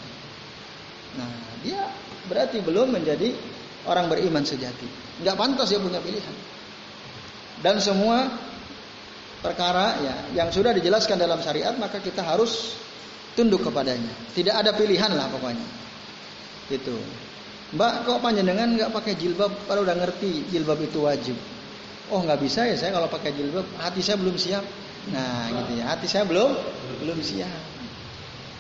Nah, 1.19 1.29
dia 1.62 1.81
berarti 2.25 2.63
belum 2.63 2.95
menjadi 2.95 3.33
orang 3.88 4.07
beriman 4.07 4.43
sejati. 4.43 4.88
Nggak 5.22 5.36
pantas 5.36 5.69
dia 5.69 5.79
punya 5.79 6.00
pilihan. 6.00 6.36
Dan 7.63 7.79
semua 7.79 8.27
perkara 9.43 10.00
ya 10.00 10.15
yang 10.39 10.50
sudah 10.51 10.72
dijelaskan 10.72 11.19
dalam 11.19 11.39
syariat 11.43 11.75
maka 11.75 12.00
kita 12.00 12.24
harus 12.24 12.75
tunduk 13.36 13.62
kepadanya. 13.65 14.12
Tidak 14.31 14.55
ada 14.55 14.72
pilihan 14.74 15.12
lah 15.13 15.27
pokoknya. 15.29 15.67
Itu. 16.72 16.95
Mbak 17.74 18.05
kok 18.05 18.19
panjenengan 18.22 18.69
nggak 18.77 18.93
pakai 18.93 19.17
jilbab 19.17 19.50
kalau 19.65 19.81
udah 19.81 19.98
ngerti 19.98 20.45
jilbab 20.53 20.79
itu 20.79 21.03
wajib. 21.03 21.38
Oh 22.13 22.22
nggak 22.22 22.39
bisa 22.39 22.69
ya 22.69 22.77
saya 22.77 22.93
kalau 22.93 23.10
pakai 23.10 23.33
jilbab 23.33 23.65
hati 23.81 24.00
saya 24.00 24.22
belum 24.22 24.38
siap. 24.38 24.63
Nah 25.12 25.51
gitu 25.51 25.83
ya 25.83 25.91
hati 25.91 26.07
saya 26.07 26.24
belum 26.24 26.55
belum 27.03 27.19
siap. 27.19 27.51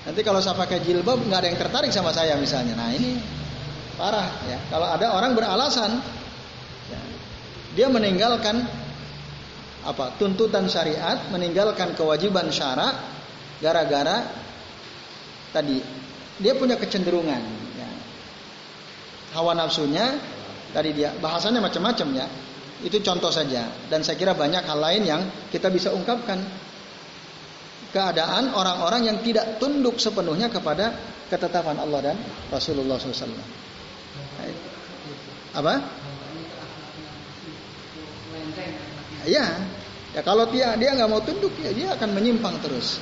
Nanti 0.03 0.19
kalau 0.19 0.43
saya 0.43 0.59
pakai 0.59 0.83
jilbab 0.83 1.23
nggak 1.23 1.39
ada 1.39 1.47
yang 1.47 1.59
tertarik 1.59 1.91
sama 1.95 2.11
saya 2.11 2.35
misalnya. 2.35 2.75
Nah 2.75 2.91
ini 2.91 3.15
parah 3.95 4.27
ya. 4.51 4.59
Kalau 4.67 4.87
ada 4.91 5.15
orang 5.15 5.31
beralasan 5.31 6.03
ya, 6.91 7.01
dia 7.79 7.87
meninggalkan 7.87 8.67
apa 9.83 10.15
tuntutan 10.19 10.67
syariat, 10.67 11.31
meninggalkan 11.31 11.95
kewajiban 11.95 12.51
syarak 12.51 12.99
gara-gara 13.63 14.27
tadi 15.55 15.79
dia 16.41 16.57
punya 16.57 16.75
kecenderungan 16.75 17.41
ya. 17.77 17.89
hawa 19.37 19.55
nafsunya 19.55 20.19
tadi 20.75 20.91
dia 20.97 21.13
bahasanya 21.21 21.61
macam-macam 21.61 22.07
ya 22.11 22.27
itu 22.83 22.99
contoh 22.99 23.31
saja 23.31 23.71
dan 23.87 24.03
saya 24.03 24.19
kira 24.19 24.35
banyak 24.35 24.63
hal 24.67 24.79
lain 24.79 25.01
yang 25.07 25.21
kita 25.49 25.71
bisa 25.71 25.95
ungkapkan 25.95 26.43
keadaan 27.95 28.51
orang-orang 28.51 29.07
yang 29.07 29.17
tidak 29.23 29.61
tunduk 29.61 30.01
sepenuhnya 30.01 30.51
kepada 30.51 30.91
ketetapan 31.29 31.79
Allah 31.79 32.11
dan 32.11 32.17
Rasulullah 32.49 32.97
SAW. 32.97 33.31
Apa? 35.53 35.73
Ya, 39.23 39.45
ya 40.11 40.21
kalau 40.25 40.49
dia 40.51 40.75
dia 40.75 40.91
nggak 40.97 41.07
mau 41.07 41.21
tunduk 41.23 41.53
ya 41.61 41.71
dia 41.71 41.87
akan 41.95 42.09
menyimpang 42.11 42.59
terus. 42.59 42.99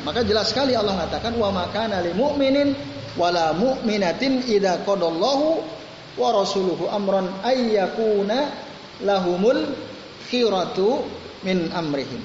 Maka 0.00 0.24
jelas 0.24 0.48
sekali 0.48 0.72
Allah 0.72 0.96
mengatakan 0.96 1.36
wa 1.36 1.52
makana 1.52 2.00
lil 2.00 2.16
mu'minin 2.16 2.72
wala 3.20 3.52
mu'minatin 3.52 4.48
idza 4.48 4.80
qadallahu 4.88 5.60
wa 6.16 6.28
rasuluhu 6.32 6.88
amran 6.88 7.28
ayyakuna 7.44 8.69
lahumul 9.04 9.72
khiratu 10.28 11.04
min 11.46 11.68
amrihim. 11.72 12.22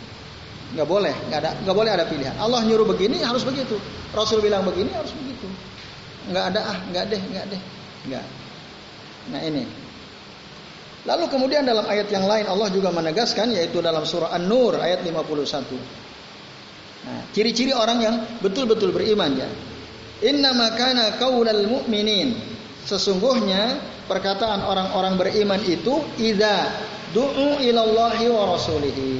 Enggak 0.73 0.87
boleh, 0.89 1.15
enggak 1.29 1.39
ada 1.45 1.51
enggak 1.61 1.75
boleh 1.77 1.91
ada 1.93 2.05
pilihan. 2.09 2.35
Allah 2.41 2.61
nyuruh 2.65 2.87
begini 2.89 3.21
harus 3.21 3.45
begitu. 3.47 3.79
Rasul 4.11 4.41
bilang 4.43 4.65
begini 4.65 4.91
harus 4.91 5.13
begitu. 5.13 5.47
Enggak 6.27 6.55
ada 6.55 6.61
ah, 6.73 6.77
enggak 6.89 7.05
deh, 7.13 7.21
enggak 7.21 7.45
deh. 7.53 7.61
Enggak. 8.09 8.25
Nah 9.31 9.41
ini. 9.41 9.63
Lalu 11.05 11.29
kemudian 11.29 11.61
dalam 11.61 11.85
ayat 11.85 12.09
yang 12.09 12.25
lain 12.25 12.49
Allah 12.49 12.65
juga 12.73 12.89
menegaskan 12.89 13.53
yaitu 13.53 13.77
dalam 13.77 14.01
surah 14.09 14.33
An-Nur 14.33 14.81
ayat 14.81 15.05
51. 15.05 15.13
Nah, 17.05 17.21
ciri-ciri 17.29 17.69
orang 17.69 18.01
yang 18.01 18.15
betul-betul 18.41 18.89
beriman 18.89 19.37
ya. 19.37 19.45
Inna 20.25 20.57
makana 20.57 21.13
qaulal 21.21 21.69
mu'minin. 21.69 22.33
Sesungguhnya 22.85 23.81
perkataan 24.05 24.61
orang-orang 24.61 25.17
beriman 25.17 25.61
itu 25.65 26.05
idza 26.21 26.69
du'u 27.17 27.57
ilallahi 27.57 28.29
wa 28.29 28.53
rasulihi. 28.53 29.13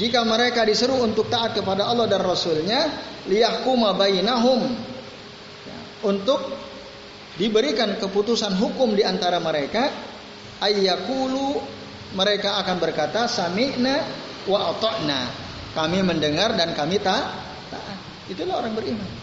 Jika 0.00 0.24
mereka 0.24 0.64
disuruh 0.64 1.04
untuk 1.04 1.28
taat 1.28 1.52
kepada 1.52 1.84
Allah 1.84 2.08
dan 2.08 2.24
Rasulnya, 2.24 2.88
liyahkuma 3.28 3.92
bainahum. 3.92 4.64
Ya, 5.68 5.78
untuk 6.08 6.40
diberikan 7.36 8.00
keputusan 8.00 8.56
hukum 8.56 8.96
di 8.96 9.04
antara 9.04 9.36
mereka, 9.44 9.92
ayyakulu 10.64 11.60
mereka 12.16 12.64
akan 12.64 12.80
berkata 12.80 13.28
sami'na 13.28 14.00
wa 14.48 14.72
ata'na. 14.72 15.20
Kami 15.76 16.00
mendengar 16.00 16.56
dan 16.56 16.72
kami 16.72 16.96
taat. 16.96 17.28
Itulah 18.32 18.64
orang 18.64 18.72
beriman. 18.72 19.19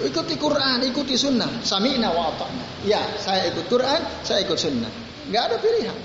Ikuti 0.00 0.40
Quran, 0.40 0.80
ikuti 0.80 1.14
sunnah. 1.16 1.60
Sami'na 1.60 2.08
wa 2.12 2.32
ata'na. 2.32 2.64
Ya, 2.88 3.04
saya 3.20 3.52
ikut 3.52 3.68
Quran, 3.68 4.00
saya 4.24 4.40
ikut 4.44 4.56
sunnah. 4.56 4.88
Gak 5.28 5.42
ada 5.52 5.56
pilihan. 5.60 5.98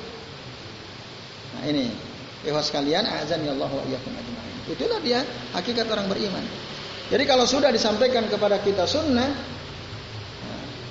Nah 1.55 1.63
ini, 1.71 1.87
ikhwas 2.43 2.67
sekalian, 2.67 3.07
azan 3.07 3.41
ya 3.47 3.55
Allah 3.55 3.71
wa 3.71 3.83
iyyakum 3.87 4.11
ajma'in. 4.11 4.57
Itulah 4.67 4.99
dia 4.99 5.23
hakikat 5.55 5.87
orang 5.87 6.11
beriman. 6.11 6.43
Jadi 7.07 7.23
kalau 7.23 7.47
sudah 7.47 7.71
disampaikan 7.71 8.27
kepada 8.27 8.59
kita 8.59 8.83
sunnah, 8.83 9.29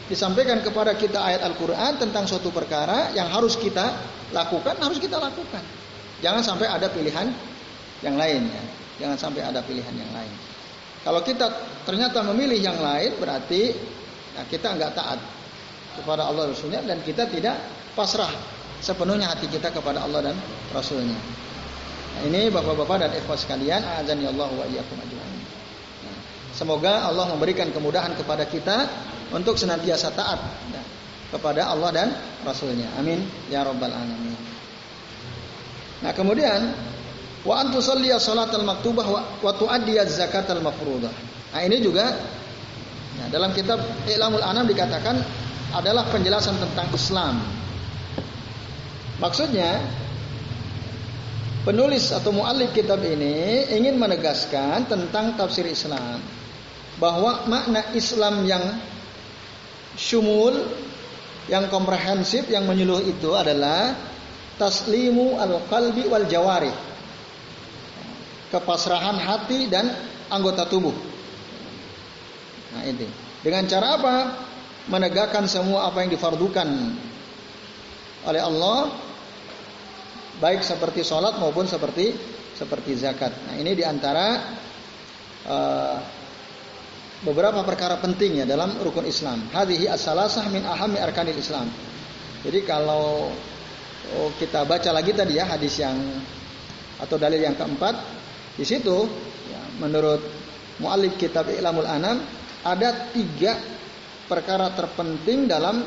disampaikan 0.08 0.60
kepada 0.64 0.96
kita 0.96 1.20
ayat 1.20 1.44
Al-Quran 1.44 1.96
tentang 2.00 2.24
suatu 2.28 2.52
perkara 2.52 3.12
yang 3.12 3.28
harus 3.28 3.56
kita 3.60 3.92
lakukan, 4.32 4.80
harus 4.80 4.96
kita 5.00 5.16
lakukan. 5.20 5.64
Jangan 6.24 6.40
sampai 6.40 6.72
ada 6.72 6.88
pilihan 6.88 7.28
yang 8.00 8.16
lain 8.16 8.48
ya. 8.48 8.64
Jangan 9.04 9.16
sampai 9.18 9.42
ada 9.42 9.60
pilihan 9.60 9.92
yang 9.92 10.12
lain. 10.14 10.53
Kalau 11.04 11.20
kita 11.20 11.46
ternyata 11.84 12.24
memilih 12.32 12.56
yang 12.56 12.80
lain 12.80 13.20
berarti 13.20 13.76
ya 14.32 14.42
kita 14.48 14.72
nggak 14.72 14.92
taat 14.96 15.20
kepada 16.00 16.26
Allah 16.26 16.50
Rasulnya 16.50 16.80
dan 16.82 17.04
kita 17.04 17.28
tidak 17.28 17.60
pasrah 17.92 18.32
sepenuhnya 18.80 19.28
hati 19.30 19.46
kita 19.46 19.68
kepada 19.68 20.02
Allah 20.02 20.32
dan 20.32 20.36
Rasulnya. 20.72 21.16
Nah, 22.14 22.22
ini 22.24 22.48
bapak-bapak 22.48 22.96
dan 23.04 23.10
ikhwas 23.20 23.44
sekalian, 23.44 23.82
azan 24.00 24.22
ya 24.22 24.30
Allah 24.32 24.48
wa 24.48 24.64
iyyakum. 24.64 24.96
Nah, 24.96 26.16
semoga 26.56 27.04
Allah 27.04 27.26
memberikan 27.32 27.68
kemudahan 27.68 28.16
kepada 28.16 28.48
kita 28.48 28.88
untuk 29.34 29.58
senantiasa 29.58 30.14
taat 30.14 30.40
ya, 30.70 30.82
kepada 31.34 31.68
Allah 31.68 31.90
dan 31.90 32.08
Rasulnya. 32.46 32.86
Amin 32.96 33.24
ya 33.50 33.66
rabbal 33.66 33.90
alamin. 33.90 34.36
Nah 36.04 36.12
kemudian 36.12 36.60
wa 37.44 37.60
antusalliya 37.60 38.16
salatal 38.16 38.64
maktubah 38.64 39.06
wa, 39.40 39.52
tuaddiya 39.52 40.08
zakatal 40.08 40.64
mafruḍah. 40.64 41.12
Nah, 41.54 41.60
ini 41.62 41.78
juga 41.84 42.08
ya, 43.20 43.24
dalam 43.30 43.52
kitab 43.52 43.78
Ilamul 44.08 44.42
Anam 44.42 44.64
dikatakan 44.64 45.20
adalah 45.76 46.08
penjelasan 46.08 46.56
tentang 46.56 46.88
Islam. 46.90 47.44
Maksudnya 49.20 49.78
penulis 51.62 52.10
atau 52.10 52.32
muallif 52.34 52.72
kitab 52.74 52.98
ini 53.04 53.68
ingin 53.70 54.00
menegaskan 54.00 54.88
tentang 54.88 55.38
tafsir 55.38 55.68
Islam 55.68 56.18
bahwa 56.98 57.46
makna 57.46 57.92
Islam 57.94 58.42
yang 58.48 58.62
syumul 59.94 60.64
yang 61.46 61.68
komprehensif 61.68 62.48
yang 62.48 62.64
menyeluruh 62.64 63.04
itu 63.04 63.30
adalah 63.36 63.92
taslimu 64.56 65.36
al-qalbi 65.38 66.08
wal 66.08 66.24
jawari 66.24 66.72
kepasrahan 68.52 69.16
hati 69.20 69.70
dan 69.70 69.92
anggota 70.28 70.66
tubuh. 70.68 70.94
Nah 72.74 72.82
ini. 72.84 73.06
Dengan 73.44 73.68
cara 73.68 74.00
apa? 74.00 74.14
Menegakkan 74.88 75.48
semua 75.48 75.88
apa 75.88 76.04
yang 76.04 76.12
difardukan 76.12 76.68
oleh 78.24 78.40
Allah, 78.40 78.92
baik 80.40 80.64
seperti 80.64 81.04
sholat 81.04 81.36
maupun 81.40 81.68
seperti 81.68 82.12
seperti 82.56 82.96
zakat. 82.96 83.32
Nah 83.48 83.56
ini 83.56 83.72
di 83.76 83.84
antara 83.84 84.40
uh, 85.44 85.96
beberapa 87.24 87.64
perkara 87.64 87.96
penting 88.00 88.40
ya 88.40 88.44
dalam 88.44 88.76
rukun 88.80 89.08
Islam. 89.08 89.48
Hadhihi 89.52 89.88
as-salasah 89.88 90.48
min 90.52 90.64
ahami 90.64 91.00
arkanil 91.00 91.36
Islam. 91.36 91.68
Jadi 92.44 92.60
kalau 92.68 93.32
oh, 94.20 94.30
kita 94.36 94.68
baca 94.68 94.90
lagi 94.92 95.16
tadi 95.16 95.40
ya 95.40 95.48
hadis 95.48 95.80
yang 95.80 95.96
atau 97.00 97.16
dalil 97.16 97.40
yang 97.40 97.56
keempat 97.56 97.96
di 98.54 98.64
situ 98.66 98.96
ya, 99.50 99.62
menurut 99.82 100.22
muallif 100.78 101.18
kitab 101.18 101.50
Ilamul 101.50 101.86
Anam 101.86 102.22
ada 102.62 103.10
tiga 103.10 103.58
perkara 104.30 104.72
terpenting 104.72 105.50
dalam 105.50 105.84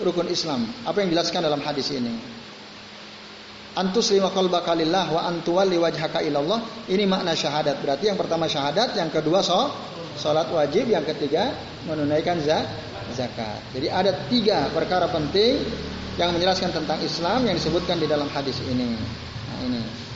rukun 0.00 0.30
Islam. 0.30 0.64
Apa 0.86 1.02
yang 1.02 1.10
dijelaskan 1.12 1.44
dalam 1.44 1.60
hadis 1.60 1.90
ini? 1.92 2.38
Antus 3.78 4.10
lima 4.10 4.34
qalbaka 4.34 4.74
lillah 4.74 5.06
wa 5.12 5.22
antuwalli 5.28 5.78
wajhaka 5.78 6.24
ilallah. 6.24 6.88
Ini 6.90 7.06
makna 7.06 7.36
syahadat. 7.38 7.78
Berarti 7.78 8.10
yang 8.10 8.18
pertama 8.18 8.50
syahadat, 8.50 8.96
yang 8.98 9.10
kedua 9.12 9.38
so, 9.44 9.70
salat 10.18 10.50
wajib, 10.50 10.90
yang 10.90 11.06
ketiga 11.06 11.54
menunaikan 11.86 12.42
zakat. 13.14 13.60
Jadi 13.70 13.86
ada 13.86 14.10
tiga 14.26 14.66
perkara 14.74 15.06
penting 15.06 15.62
yang 16.18 16.34
menjelaskan 16.34 16.74
tentang 16.74 16.98
Islam 17.06 17.46
yang 17.46 17.54
disebutkan 17.54 18.02
di 18.02 18.10
dalam 18.10 18.26
hadis 18.34 18.58
ini. 18.66 18.98
Nah, 18.98 19.58
ini. 19.62 20.07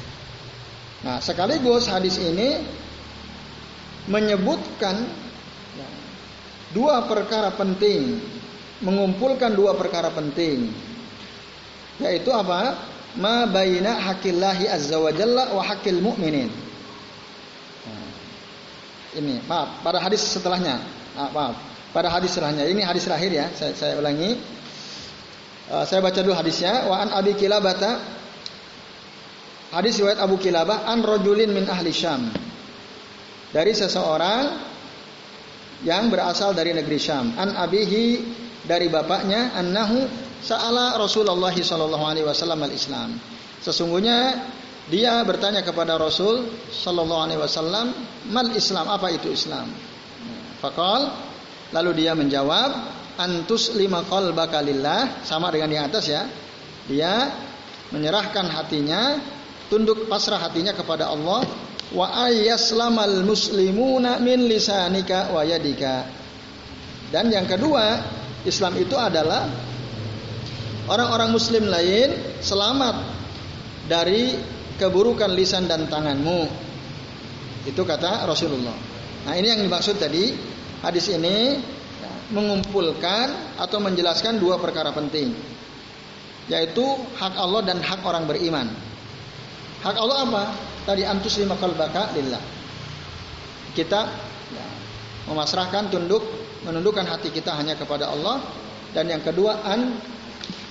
Nah, 1.03 1.19
sekaligus 1.19 1.91
hadis 1.91 2.15
ini 2.23 2.63
menyebutkan 4.07 5.03
dua 6.71 7.07
perkara 7.11 7.51
penting, 7.55 8.23
mengumpulkan 8.83 9.51
dua 9.51 9.75
perkara 9.75 10.15
penting. 10.15 10.71
Yaitu 11.99 12.31
apa? 12.31 12.79
Ma 13.19 13.45
baina 13.45 13.99
hakillahi 13.99 14.71
azza 14.71 14.97
wa 14.97 15.13
jalla 15.13 15.53
wa 15.53 15.61
hakil 15.61 16.01
mu'minin. 16.01 16.49
Nah, 17.85 18.09
ini, 19.19 19.37
maaf, 19.45 19.85
pada 19.85 20.01
hadis 20.01 20.23
setelahnya. 20.23 20.81
Nah, 21.19 21.29
maaf, 21.35 21.59
pada 21.93 22.09
hadis 22.09 22.33
setelahnya. 22.33 22.65
Ini 22.65 22.81
hadis 22.87 23.05
terakhir 23.05 23.31
ya, 23.31 23.47
saya, 23.53 23.75
saya 23.77 23.95
ulangi. 24.01 24.39
Uh, 25.69 25.85
saya 25.85 26.01
baca 26.01 26.19
dulu 26.25 26.33
hadisnya. 26.33 26.89
Wa 26.89 27.05
an 27.05 27.09
Abi 27.13 27.37
Kilabata 27.37 28.22
Hadis 29.73 29.97
riwayat 30.05 30.21
Abu 30.21 30.37
Kilabah 30.37 30.85
an 30.85 31.01
rojulin 31.01 31.49
min 31.49 31.65
ahli 31.65 31.97
Syam. 31.97 32.29
Dari 33.49 33.73
seseorang 33.73 34.69
yang 35.81 36.13
berasal 36.13 36.53
dari 36.53 36.77
negeri 36.77 37.01
Syam. 37.01 37.33
An 37.41 37.57
abihi 37.57 38.21
dari 38.69 38.93
bapaknya 38.93 39.57
annahu 39.57 40.05
sa'ala 40.45 41.01
Rasulullah 41.01 41.57
sallallahu 41.57 42.05
alaihi 42.05 42.29
wasallam 42.29 42.61
al-Islam. 42.69 43.17
Sesungguhnya 43.65 44.45
dia 44.93 45.25
bertanya 45.25 45.65
kepada 45.65 45.97
Rasul 45.97 46.53
sallallahu 46.69 47.23
alaihi 47.25 47.41
wasallam, 47.41 47.97
"Mal 48.29 48.53
Islam? 48.53 48.93
Apa 48.93 49.09
itu 49.09 49.33
Islam?" 49.33 49.73
Fakal 50.61 51.09
lalu 51.73 52.05
dia 52.05 52.13
menjawab, 52.13 52.71
"Antus 53.17 53.73
lima 53.73 54.05
qalbaka 54.05 54.61
lillah." 54.61 55.25
Sama 55.25 55.49
dengan 55.49 55.73
di 55.73 55.79
atas 55.81 56.05
ya. 56.13 56.29
Dia 56.93 57.31
menyerahkan 57.89 58.53
hatinya 58.53 59.17
tunduk 59.73 60.05
pasrah 60.05 60.37
hatinya 60.37 60.77
kepada 60.77 61.09
Allah 61.09 61.49
wa 61.97 62.07
ayyaslamal 62.29 63.25
muslimuna 63.25 64.21
min 64.21 64.45
lisanika 64.45 65.33
wa 65.33 65.41
yadika. 65.41 66.05
Dan 67.09 67.33
yang 67.33 67.49
kedua, 67.49 68.05
Islam 68.45 68.77
itu 68.77 68.93
adalah 69.01 69.49
orang-orang 70.93 71.33
muslim 71.33 71.73
lain 71.73 72.13
selamat 72.45 73.01
dari 73.89 74.37
keburukan 74.77 75.33
lisan 75.33 75.65
dan 75.65 75.89
tanganmu. 75.89 76.53
Itu 77.65 77.89
kata 77.89 78.29
Rasulullah. 78.29 78.77
Nah, 79.25 79.33
ini 79.41 79.57
yang 79.57 79.65
dimaksud 79.65 79.97
tadi 79.97 80.37
hadis 80.85 81.09
ini 81.09 81.57
mengumpulkan 82.29 83.57
atau 83.57 83.81
menjelaskan 83.81 84.37
dua 84.37 84.61
perkara 84.61 84.93
penting 84.93 85.33
yaitu 86.51 86.83
hak 87.17 87.39
Allah 87.39 87.63
dan 87.63 87.79
hak 87.79 88.03
orang 88.03 88.27
beriman. 88.27 88.92
Hak 89.83 89.97
Allah 89.99 90.19
apa? 90.23 90.43
Tadi 90.87 91.03
antus 91.03 91.43
lima 91.43 91.59
kalbaka 91.59 92.15
lillah. 92.15 92.39
Kita 93.75 94.01
ya, 94.55 94.67
memasrahkan 95.27 95.91
tunduk, 95.91 96.23
menundukkan 96.63 97.03
hati 97.07 97.35
kita 97.35 97.51
hanya 97.59 97.75
kepada 97.75 98.15
Allah. 98.15 98.39
Dan 98.95 99.11
yang 99.11 99.25
kedua 99.25 99.67
an 99.67 99.99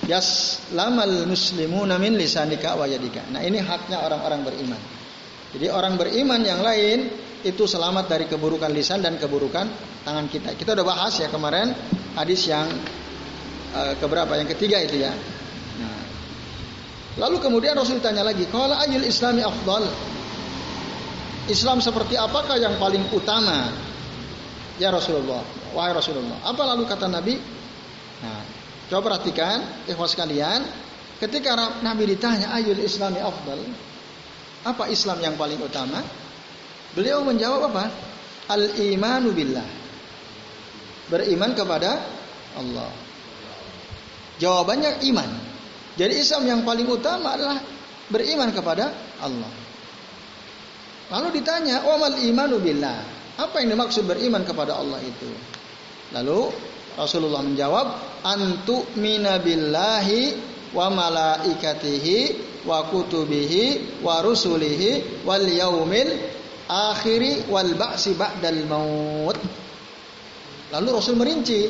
yas 0.08 0.62
lamal 0.72 1.28
muslimu 1.28 1.84
namin 1.84 2.16
lisanika 2.16 2.72
wa 2.72 2.88
yadika. 2.88 3.28
Nah 3.28 3.44
ini 3.44 3.60
haknya 3.60 4.00
orang-orang 4.00 4.48
beriman. 4.48 4.80
Jadi 5.52 5.66
orang 5.68 6.00
beriman 6.00 6.40
yang 6.40 6.64
lain 6.64 7.12
itu 7.44 7.68
selamat 7.68 8.08
dari 8.08 8.24
keburukan 8.30 8.72
lisan 8.72 9.04
dan 9.04 9.20
keburukan 9.20 9.68
tangan 10.06 10.26
kita. 10.32 10.56
Kita 10.56 10.72
udah 10.72 10.86
bahas 10.86 11.20
ya 11.20 11.28
kemarin 11.28 11.74
hadis 12.16 12.48
yang 12.48 12.64
uh, 13.76 13.92
keberapa? 14.00 14.32
Yang 14.38 14.56
ketiga 14.56 14.80
itu 14.80 15.02
ya. 15.02 15.12
Lalu 17.20 17.36
kemudian 17.44 17.76
Rasul 17.76 18.00
tanya 18.00 18.24
lagi, 18.24 18.48
"Qala 18.48 18.80
ayul 18.88 19.04
islami 19.04 19.44
afdal?" 19.44 19.84
Islam 21.50 21.82
seperti 21.82 22.14
apakah 22.14 22.54
yang 22.56 22.78
paling 22.78 23.02
utama? 23.10 23.68
Ya 24.78 24.94
Rasulullah, 24.94 25.42
wahai 25.74 25.92
Rasulullah. 25.92 26.38
Apa 26.46 26.62
lalu 26.64 26.86
kata 26.86 27.10
Nabi? 27.10 27.36
Nah, 28.22 28.42
coba 28.88 29.12
perhatikan, 29.12 29.84
ikhwas 29.90 30.14
sekalian, 30.14 30.62
ketika 31.18 31.82
Nabi 31.82 32.14
ditanya 32.14 32.54
ayul 32.54 32.78
islami 32.78 33.18
afdal, 33.18 33.58
apa 34.62 34.86
Islam 34.88 35.18
yang 35.18 35.34
paling 35.34 35.58
utama? 35.58 35.98
Beliau 36.94 37.26
menjawab 37.26 37.74
apa? 37.74 37.84
Al-imanu 38.52 39.34
billah. 39.34 39.66
Beriman 41.10 41.52
kepada 41.52 41.98
Allah. 42.54 42.90
Jawabannya 44.38 45.02
iman. 45.10 45.51
Jadi 45.92 46.14
Islam 46.24 46.48
yang 46.48 46.60
paling 46.64 46.88
utama 46.88 47.36
adalah 47.36 47.60
beriman 48.08 48.48
kepada 48.52 48.92
Allah. 49.20 49.52
Lalu 51.12 51.28
ditanya, 51.40 51.84
"Wamal 51.84 52.24
imanu 52.24 52.56
billah?" 52.56 53.04
Apa 53.36 53.60
yang 53.60 53.76
dimaksud 53.76 54.08
beriman 54.08 54.44
kepada 54.44 54.76
Allah 54.76 55.00
itu? 55.04 55.28
Lalu 56.12 56.52
Rasulullah 56.96 57.40
menjawab, 57.44 57.86
"Antu 58.24 58.84
mina 59.00 59.40
billahi 59.40 60.36
wa 60.72 60.88
malaikatihi 60.92 62.18
wa 62.64 62.84
kutubihi 62.88 64.00
wa 64.04 64.20
rusulihi 64.20 65.24
wal 65.24 65.44
yaumil 65.44 66.12
akhiri 66.68 67.48
wal 67.48 67.72
ba'si 67.76 68.16
ba'dal 68.16 68.64
maut." 68.68 69.36
Lalu 70.72 70.88
Rasul 70.92 71.16
merinci 71.16 71.68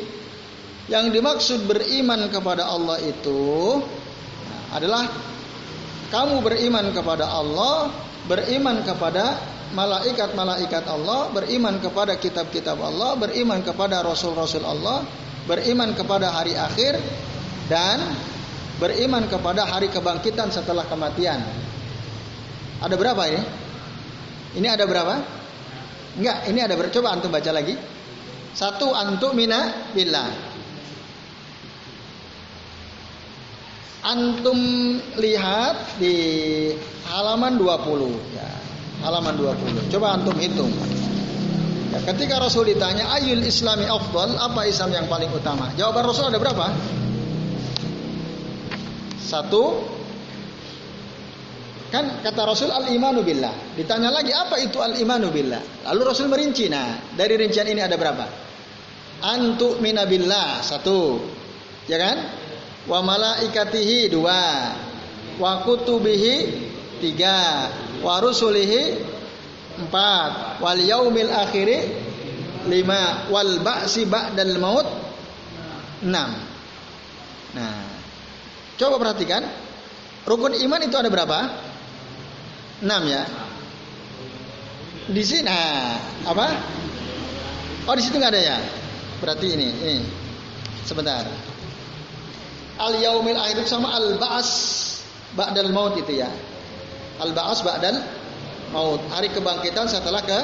yang 0.91 1.11
dimaksud 1.15 1.67
beriman 1.67 2.27
kepada 2.31 2.67
Allah 2.67 2.99
itu 3.03 3.79
adalah 4.73 5.09
kamu 6.13 6.45
beriman 6.45 6.93
kepada 6.93 7.29
Allah, 7.29 7.93
beriman 8.29 8.85
kepada 8.85 9.41
malaikat-malaikat 9.73 10.85
Allah, 10.85 11.33
beriman 11.33 11.81
kepada 11.81 12.17
kitab-kitab 12.21 12.77
Allah, 12.77 13.17
beriman 13.17 13.65
kepada 13.65 14.05
rasul-rasul 14.05 14.65
Allah, 14.65 15.05
beriman 15.49 15.97
kepada 15.97 16.29
hari 16.29 16.53
akhir 16.53 17.01
dan 17.73 18.01
beriman 18.77 19.25
kepada 19.29 19.65
hari 19.65 19.89
kebangkitan 19.89 20.53
setelah 20.53 20.85
kematian. 20.85 21.41
Ada 22.85 22.95
berapa 22.99 23.23
ini? 23.33 23.43
Ini 24.61 24.69
ada 24.69 24.85
berapa? 24.85 25.15
Enggak, 26.21 26.39
ini 26.53 26.61
ada 26.61 26.75
berapa? 26.77 26.93
Coba 26.93 27.17
antum 27.17 27.33
baca 27.33 27.51
lagi. 27.55 27.73
Satu 28.53 28.93
antum 28.93 29.33
mina 29.33 29.89
billah. 29.97 30.52
Antum 34.03 34.59
lihat 35.15 36.03
di 36.03 36.15
halaman 37.07 37.55
20 37.55 38.35
ya. 38.35 38.51
Halaman 39.07 39.39
20. 39.39 39.95
Coba 39.95 40.19
antum 40.19 40.35
hitung. 40.43 40.75
Ya, 41.95 42.03
ketika 42.11 42.43
Rasul 42.43 42.67
ditanya 42.67 43.15
ayul 43.15 43.47
islami 43.47 43.87
afdal, 43.87 44.35
apa 44.43 44.67
Islam 44.67 44.91
yang 44.91 45.07
paling 45.07 45.31
utama? 45.31 45.71
Jawaban 45.79 46.03
Rasul 46.03 46.27
ada 46.27 46.39
berapa? 46.43 46.67
Satu. 49.23 49.87
Kan 51.95 52.25
kata 52.27 52.43
Rasul 52.43 52.75
al-imanu 52.75 53.23
billah. 53.23 53.77
Ditanya 53.79 54.11
lagi 54.11 54.35
apa 54.35 54.59
itu 54.59 54.83
al-imanu 54.83 55.31
billah? 55.31 55.87
Lalu 55.87 56.01
Rasul 56.03 56.27
merinci. 56.27 56.67
Nah, 56.67 57.15
dari 57.15 57.39
rincian 57.39 57.71
ini 57.71 57.85
ada 57.85 57.95
berapa? 57.95 58.27
Antu 59.23 59.79
minabillah 59.79 60.59
satu. 60.65 61.23
Ya 61.87 62.03
kan? 62.03 62.42
Wa 62.87 62.99
malaikatihi 63.03 64.11
dua. 64.11 64.75
Wa 65.39 65.63
kutubihi 65.67 66.35
tiga. 67.03 67.71
Wa 68.03 68.19
rusulihi 68.19 68.99
empat. 69.83 70.59
Wal 70.63 70.81
yaumil 70.83 71.31
akhiri 71.31 71.79
lima. 72.67 73.27
Wal 73.31 73.63
ba'si 73.63 74.07
ba'dal 74.07 74.59
maut 74.59 74.87
enam. 76.03 76.31
Nah 77.55 77.87
coba 78.79 78.99
perhatikan. 78.99 79.47
Rukun 80.23 80.55
iman 80.55 80.81
itu 80.87 80.95
ada 80.95 81.11
berapa? 81.11 81.39
Enam 82.83 83.03
ya? 83.11 83.27
Di 85.11 85.23
sini 85.27 85.51
nah 85.51 85.99
apa? 86.31 86.47
Oh 87.91 87.95
di 87.99 88.03
situ 88.07 88.23
nggak 88.23 88.31
ada 88.31 88.43
ya? 88.43 88.59
Berarti 89.19 89.47
ini 89.51 89.69
ini. 89.83 89.97
Sebentar 90.83 91.52
al 92.83 92.99
yaumil 92.99 93.39
akhir 93.39 93.63
sama 93.71 93.95
al 93.95 94.19
baas 94.19 94.51
ba'dal 95.39 95.71
maut 95.71 95.95
itu 95.95 96.19
ya. 96.19 96.29
Al 97.23 97.31
baas 97.31 97.63
ba'dal 97.63 98.03
maut. 98.75 98.99
Hari 99.15 99.31
kebangkitan 99.31 99.87
setelah 99.87 100.21
ke 100.27 100.39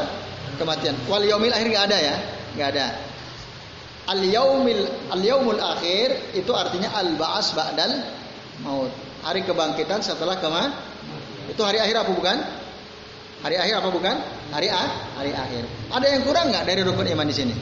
kematian. 0.63 0.95
Wal 1.11 1.27
yaumil 1.27 1.51
akhir 1.51 1.67
nggak 1.67 1.85
ada 1.91 1.99
ya, 1.99 2.17
nggak 2.55 2.69
ada. 2.79 2.87
Al 4.09 4.23
yaumil 4.23 4.87
al 5.11 5.21
yaumul 5.21 5.59
akhir 5.59 6.39
itu 6.39 6.53
artinya 6.55 6.95
al 6.95 7.19
baas 7.19 7.51
ba'dal 7.53 8.07
maut. 8.63 8.95
Hari 9.27 9.43
kebangkitan 9.43 9.99
setelah 9.99 10.39
kema 10.39 10.71
itu 11.51 11.59
hari 11.67 11.83
akhir 11.83 12.07
apa 12.07 12.13
bukan? 12.15 12.39
Hari 13.43 13.57
akhir 13.59 13.75
apa 13.83 13.89
bukan? 13.91 14.17
Hari 14.55 14.69
a, 14.71 14.85
hari 15.19 15.33
akhir. 15.35 15.67
Ada 15.91 16.07
yang 16.07 16.23
kurang 16.23 16.55
nggak 16.55 16.65
dari 16.65 16.81
rukun 16.87 17.07
iman 17.07 17.27
di 17.27 17.35
sini? 17.35 17.55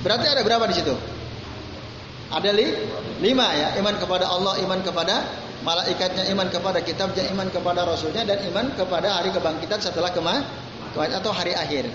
Berarti 0.00 0.26
ada 0.32 0.40
berapa 0.44 0.64
di 0.68 0.76
situ? 0.80 1.19
Ada 2.30 2.50
li, 2.54 2.70
lima 3.18 3.50
ya, 3.58 3.74
iman 3.82 3.94
kepada 3.98 4.30
Allah, 4.30 4.54
iman 4.62 4.78
kepada 4.86 5.26
malaikatnya, 5.66 6.30
iman 6.30 6.46
kepada 6.46 6.78
kitabnya, 6.80 7.26
iman 7.34 7.50
kepada 7.50 7.82
rasulnya 7.82 8.22
dan 8.22 8.38
iman 8.54 8.70
kepada 8.78 9.18
hari 9.18 9.34
kebangkitan 9.34 9.82
setelah 9.82 10.14
kema 10.14 10.46
atau 10.94 11.30
hari 11.34 11.52
akhir. 11.58 11.90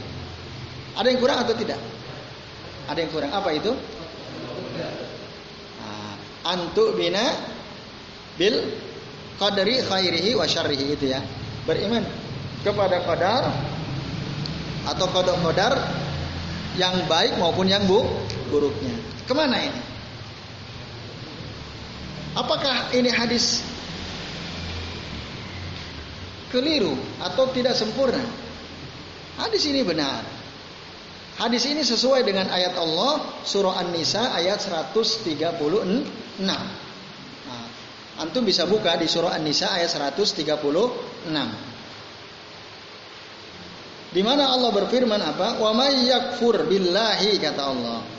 Ada 0.96 1.08
yang 1.12 1.20
kurang 1.20 1.40
atau 1.44 1.56
tidak? 1.56 1.80
Ada 2.88 3.00
yang 3.00 3.12
kurang. 3.12 3.32
Apa 3.32 3.50
itu? 3.56 3.72
Nah, 5.80 6.16
antu 6.52 6.96
bina 6.96 7.36
bil 8.36 8.60
qadari 9.40 9.84
khairihi 9.84 10.36
wa 10.36 10.46
syarrihi 10.48 10.86
itu 10.96 11.12
ya. 11.12 11.24
Beriman 11.64 12.04
kepada 12.64 13.02
qadar 13.08 13.44
atau 14.86 15.06
kodok 15.10 15.42
kodar 15.42 15.74
yang 16.78 17.08
baik 17.10 17.40
maupun 17.42 17.66
yang 17.72 17.84
bu 17.88 18.06
buruknya. 18.54 18.94
Ke 19.26 19.34
mana 19.34 19.58
ini? 19.58 19.95
Apakah 22.36 22.92
ini 22.92 23.08
hadis 23.08 23.64
keliru 26.52 27.00
atau 27.24 27.48
tidak 27.56 27.80
sempurna? 27.80 28.20
Hadis 29.40 29.64
ini 29.72 29.88
benar. 29.88 30.24
Hadis 31.36 31.68
ini 31.68 31.84
sesuai 31.84 32.24
dengan 32.24 32.48
ayat 32.48 32.80
Allah 32.80 33.44
surah 33.44 33.76
An-Nisa 33.84 34.32
ayat 34.36 34.64
136. 34.64 35.36
Nah, 36.44 36.64
antum 38.24 38.44
bisa 38.48 38.64
buka 38.64 38.96
di 38.96 39.08
surah 39.08 39.36
An-Nisa 39.36 39.76
ayat 39.76 39.92
136. 39.92 40.48
Di 44.16 44.24
mana 44.24 44.48
Allah 44.48 44.72
berfirman 44.72 45.20
apa? 45.20 45.60
Wa 45.60 45.76
may 45.76 46.08
yakfur 46.08 46.64
billahi 46.72 47.36
kata 47.36 47.64
Allah. 47.68 48.15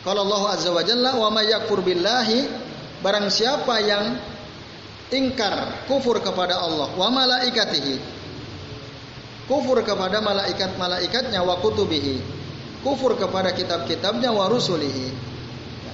Kalau 0.00 0.24
Allah 0.24 0.56
Azza 0.56 0.72
wa 0.72 0.80
Jalla 0.80 1.12
wa 1.20 1.28
may 1.28 1.52
yakfur 1.52 1.84
billahi 1.84 2.48
barang 3.04 3.28
siapa 3.28 3.74
yang 3.84 4.16
ingkar 5.10 5.84
kufur 5.90 6.22
kepada 6.22 6.60
Allah 6.62 6.88
wa 6.94 7.08
malaikatihi 7.10 7.98
kufur 9.50 9.82
kepada 9.82 10.22
malaikat-malaikatnya 10.22 11.42
wa 11.42 11.58
kutubihi 11.58 12.22
kufur 12.86 13.18
kepada 13.18 13.50
kitab-kitabnya 13.50 14.30
wa 14.30 14.46
rusulihi 14.46 15.10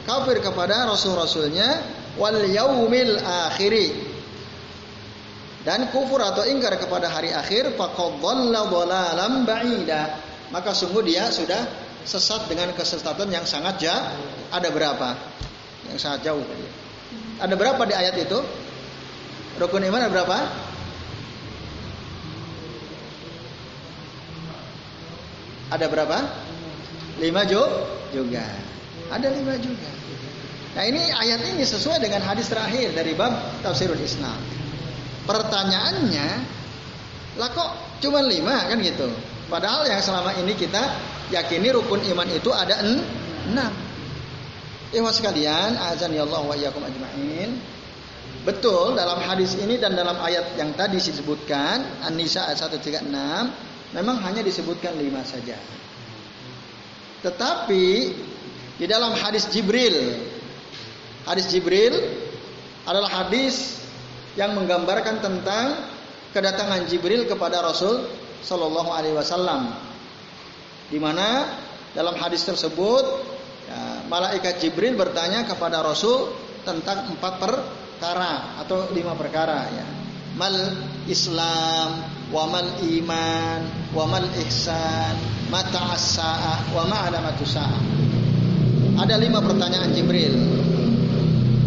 kafir 0.04 0.38
kepada 0.38 0.86
rasul-rasulnya 0.86 1.82
wal 2.20 2.36
yaumil 2.46 3.18
akhiri 3.18 3.90
dan 5.66 5.90
kufur 5.90 6.22
atau 6.22 6.46
ingkar 6.46 6.78
kepada 6.78 7.10
hari 7.10 7.34
akhir 7.34 7.74
faqad 7.74 8.22
dhalla 8.22 9.26
ba'ida 9.42 10.02
maka 10.54 10.70
sungguh 10.70 11.02
dia 11.02 11.26
sudah 11.32 11.85
sesat 12.06 12.46
dengan 12.46 12.70
kesesatan 12.72 13.28
yang 13.28 13.42
sangat 13.42 13.82
jauh. 13.82 14.06
Ada 14.54 14.70
berapa? 14.70 15.18
Yang 15.90 15.98
sangat 15.98 16.20
jauh 16.22 16.42
Ada 17.42 17.54
berapa 17.58 17.82
di 17.82 17.94
ayat 17.94 18.14
itu? 18.16 18.38
Rukun 19.58 19.82
iman 19.90 20.00
ada 20.00 20.10
berapa? 20.14 20.38
Ada 25.74 25.86
berapa? 25.90 26.18
Lima 27.18 27.42
juga. 27.44 28.46
Ada 29.10 29.28
lima 29.34 29.58
juga. 29.58 29.90
Nah 30.76 30.84
ini 30.84 31.00
ayat 31.08 31.40
ini 31.56 31.64
sesuai 31.64 32.04
dengan 32.04 32.20
hadis 32.22 32.52
terakhir 32.52 32.92
dari 32.92 33.16
bab 33.16 33.32
tafsirul 33.64 33.98
Islam. 33.98 34.36
Pertanyaannya, 35.24 36.28
lah 37.40 37.50
kok 37.50 37.98
cuma 38.04 38.22
lima 38.22 38.68
kan 38.68 38.78
gitu? 38.78 39.08
Padahal 39.48 39.88
yang 39.88 40.04
selama 40.04 40.36
ini 40.36 40.52
kita 40.52 40.84
yakini 41.32 41.72
rukun 41.74 42.02
iman 42.14 42.28
itu 42.30 42.50
ada 42.52 42.82
enam. 42.82 43.72
Ikhwas 44.94 45.18
sekalian, 45.18 45.74
azan 45.74 46.14
ya 46.14 46.22
Allah 46.22 46.42
wa 46.46 46.54
iyyakum 46.54 46.82
ajmain. 46.86 47.58
Betul 48.46 48.94
dalam 48.94 49.18
hadis 49.18 49.58
ini 49.58 49.74
dan 49.74 49.98
dalam 49.98 50.22
ayat 50.22 50.54
yang 50.54 50.70
tadi 50.78 51.02
disebutkan 51.02 52.06
An-Nisa 52.06 52.46
ayat 52.46 52.62
136 52.70 53.10
memang 53.90 54.16
hanya 54.22 54.46
disebutkan 54.46 54.94
lima 54.94 55.26
saja. 55.26 55.58
Tetapi 57.26 57.86
di 58.78 58.86
dalam 58.86 59.18
hadis 59.18 59.50
Jibril 59.50 60.14
hadis 61.26 61.50
Jibril 61.50 61.98
adalah 62.86 63.26
hadis 63.26 63.82
yang 64.38 64.54
menggambarkan 64.54 65.18
tentang 65.18 65.90
kedatangan 66.30 66.86
Jibril 66.86 67.26
kepada 67.26 67.66
Rasul 67.66 68.06
Shallallahu 68.46 68.94
Alaihi 68.94 69.16
Wasallam, 69.16 69.74
di 70.86 70.98
mana 71.02 71.58
dalam 71.96 72.14
hadis 72.14 72.44
tersebut 72.46 73.04
ya, 73.66 74.06
malaikat 74.06 74.62
Jibril 74.62 74.94
bertanya 74.94 75.42
kepada 75.48 75.82
Rasul 75.82 76.30
tentang 76.62 77.10
empat 77.14 77.34
perkara 77.42 78.60
atau 78.62 78.90
lima 78.94 79.14
perkara 79.18 79.66
ya. 79.70 79.86
Mal 80.36 80.52
Islam, 81.08 82.04
wa 82.28 82.44
mal 82.44 82.68
iman, 82.84 83.60
wa 83.96 84.04
mal 84.04 84.28
ihsan, 84.44 85.16
mata 85.48 85.96
as-sa'ah, 85.96 86.76
wa 86.76 86.84
ma 86.84 87.08
alamatu 87.08 87.48
sa'ah. 87.48 87.80
Ada 89.00 89.16
lima 89.16 89.40
pertanyaan 89.40 89.96
Jibril. 89.96 90.36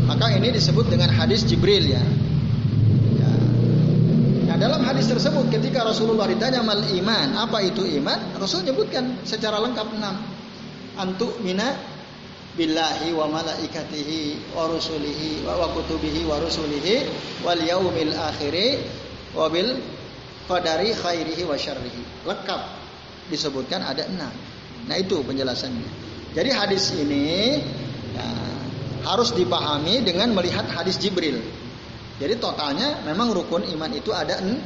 Maka 0.06 0.38
ini 0.38 0.54
disebut 0.54 0.86
dengan 0.86 1.10
hadis 1.10 1.46
Jibril 1.50 1.98
ya. 1.98 2.02
Dalam 4.60 4.84
hadis 4.84 5.08
tersebut 5.08 5.48
ketika 5.48 5.88
Rasulullah 5.88 6.28
ditanya 6.28 6.60
mal 6.60 6.84
iman, 6.84 7.28
apa 7.40 7.64
itu 7.64 7.88
iman? 8.04 8.36
Rasul 8.36 8.68
menyebutkan 8.68 9.24
secara 9.24 9.56
lengkap 9.64 9.88
enam. 9.96 10.20
Antuk 11.00 11.40
mina 11.40 11.80
billahi 12.60 13.16
wa 13.16 13.32
malaikatihi 13.32 14.52
wa 14.52 14.68
rusulihi 14.68 15.48
wa, 15.48 15.64
wa 15.64 15.72
kutubihi 15.72 16.28
wa 16.28 16.44
rusulihi 16.44 17.08
wal 17.40 17.56
yaumil 17.56 18.12
akhiri 18.12 18.84
wa 19.32 19.48
bil 19.48 19.80
qadari 20.52 20.92
khairihi 20.92 21.48
wa 21.48 21.56
syarrihi. 21.56 22.28
Lengkap 22.28 22.62
disebutkan 23.32 23.80
ada 23.80 24.12
enam. 24.12 24.34
Nah 24.92 24.96
itu 25.00 25.24
penjelasannya. 25.24 25.88
Jadi 26.36 26.50
hadis 26.52 26.92
ini 27.00 27.64
ya, 28.12 28.28
harus 29.08 29.32
dipahami 29.32 30.04
dengan 30.04 30.36
melihat 30.36 30.68
hadis 30.68 31.00
Jibril. 31.00 31.40
Jadi 32.20 32.36
totalnya 32.36 33.00
memang 33.08 33.32
rukun 33.32 33.64
iman 33.64 33.92
itu 33.96 34.12
ada 34.12 34.44
enam. 34.44 34.60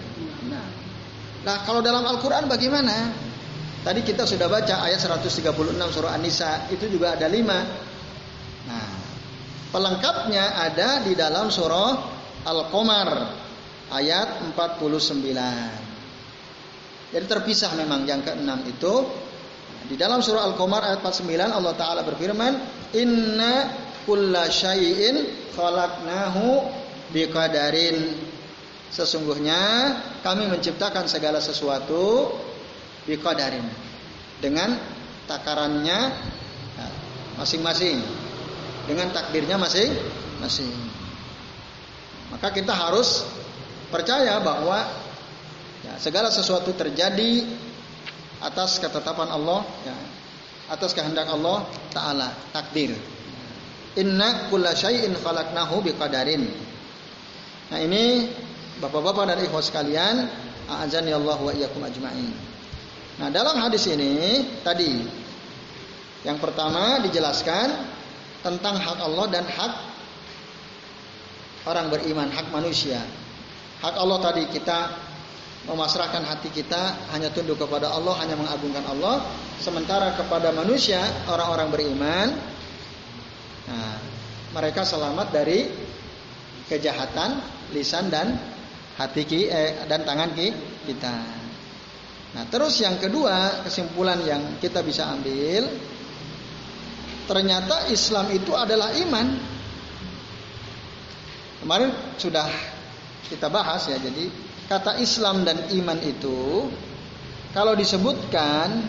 Nah 1.45 1.57
kalau 1.63 1.85
dalam 1.85 2.01
Al-Quran 2.01 2.49
bagaimana? 2.49 3.13
Tadi 3.83 3.99
kita 3.99 4.23
sudah 4.23 4.47
baca 4.47 4.79
ayat 4.79 4.95
136 4.95 5.43
surah 5.91 6.15
An-Nisa 6.15 6.71
itu 6.71 6.87
juga 6.87 7.19
ada 7.19 7.27
lima. 7.27 7.67
Nah, 8.63 8.87
pelengkapnya 9.75 10.55
ada 10.55 11.03
di 11.03 11.11
dalam 11.19 11.51
surah 11.51 11.91
Al-Qamar 12.47 13.09
ayat 13.91 14.39
49. 14.55 17.11
Jadi 17.11 17.25
terpisah 17.27 17.75
memang 17.75 18.07
yang 18.07 18.23
keenam 18.23 18.63
itu. 18.63 19.03
Di 19.83 19.99
dalam 19.99 20.23
surah 20.23 20.47
Al-Qamar 20.47 20.87
ayat 20.87 21.03
49 21.03 21.51
Allah 21.51 21.75
taala 21.75 22.07
berfirman, 22.07 22.55
"Inna 22.95 23.67
kulla 24.07 24.47
syai'in 24.47 25.51
khalaqnahu 25.51 26.71
biqadarin." 27.13 28.17
Sesungguhnya 28.93 29.57
kami 30.21 30.45
menciptakan 30.49 31.09
segala 31.09 31.41
sesuatu 31.41 32.29
biqadarin. 33.09 33.65
Dengan 34.37 34.77
takarannya 35.25 35.99
ya, 36.77 36.87
masing-masing. 37.41 38.03
Dengan 38.85 39.09
takdirnya 39.09 39.57
masing-masing. 39.57 40.75
Maka 42.29 42.53
kita 42.53 42.69
harus 42.75 43.25
percaya 43.89 44.37
bahwa 44.41 44.85
ya, 45.81 45.97
segala 45.97 46.29
sesuatu 46.29 46.73
terjadi 46.77 47.45
atas 48.45 48.77
ketetapan 48.77 49.31
Allah 49.31 49.65
ya, 49.85 49.95
atas 50.69 50.93
kehendak 50.93 51.33
Allah 51.33 51.65
taala 51.89 52.29
takdir. 52.53 52.93
Inna 53.97 54.49
kulla 54.53 54.73
syai'in 54.77 55.17
khalaqnahu 55.17 55.81
biqadarin 55.81 56.72
nah 57.71 57.79
ini 57.79 58.27
Bapak-bapak 58.83 59.29
dan 59.29 59.39
ikhwas 59.45 59.69
sekalian, 59.69 60.27
a'azani 60.65 61.13
Allah 61.13 61.37
wa 61.37 61.55
iyyakum 61.55 61.79
ajmain. 61.85 62.33
Nah, 63.21 63.29
dalam 63.29 63.55
hadis 63.61 63.85
ini 63.87 64.43
tadi 64.59 65.05
yang 66.25 66.41
pertama 66.41 66.99
dijelaskan 67.05 67.69
tentang 68.41 68.75
hak 68.75 68.99
Allah 68.99 69.25
dan 69.29 69.45
hak 69.45 69.73
orang 71.69 71.93
beriman, 71.93 72.27
hak 72.33 72.49
manusia. 72.49 72.99
Hak 73.79 73.93
Allah 73.93 74.19
tadi 74.19 74.49
kita 74.49 74.89
memasrahkan 75.69 76.25
hati 76.25 76.49
kita 76.49 77.13
hanya 77.15 77.29
tunduk 77.29 77.61
kepada 77.61 77.93
Allah, 77.93 78.19
hanya 78.25 78.35
mengagungkan 78.35 78.83
Allah. 78.89 79.21
Sementara 79.61 80.17
kepada 80.17 80.49
manusia, 80.51 80.99
orang-orang 81.29 81.69
beriman, 81.69 82.27
nah, 83.69 83.95
mereka 84.57 84.81
selamat 84.81 85.29
dari 85.29 85.69
kejahatan 86.67 87.43
lisan 87.75 88.07
dan 88.07 88.39
hati 88.95 89.23
ki, 89.25 89.41
eh, 89.49 89.85
dan 89.89 90.05
tangan 90.05 90.31
ki, 90.37 90.47
kita. 90.85 91.15
Nah, 92.33 92.43
terus 92.49 92.81
yang 92.81 92.97
kedua, 92.97 93.61
kesimpulan 93.65 94.17
yang 94.25 94.57
kita 94.57 94.81
bisa 94.81 95.09
ambil, 95.09 95.69
ternyata 97.29 97.89
Islam 97.93 98.33
itu 98.33 98.53
adalah 98.57 98.93
iman. 98.93 99.27
Kemarin 101.61 101.89
sudah 102.19 102.49
kita 103.29 103.47
bahas 103.47 103.87
ya, 103.87 104.01
jadi 104.01 104.27
kata 104.67 104.99
Islam 104.99 105.45
dan 105.45 105.69
iman 105.71 105.99
itu 106.01 106.67
kalau 107.53 107.77
disebutkan 107.77 108.81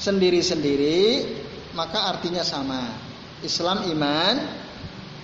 sendiri-sendiri 0.00 1.28
maka 1.76 2.16
artinya 2.16 2.40
sama. 2.40 2.82
Islam 3.40 3.88
iman 3.92 4.59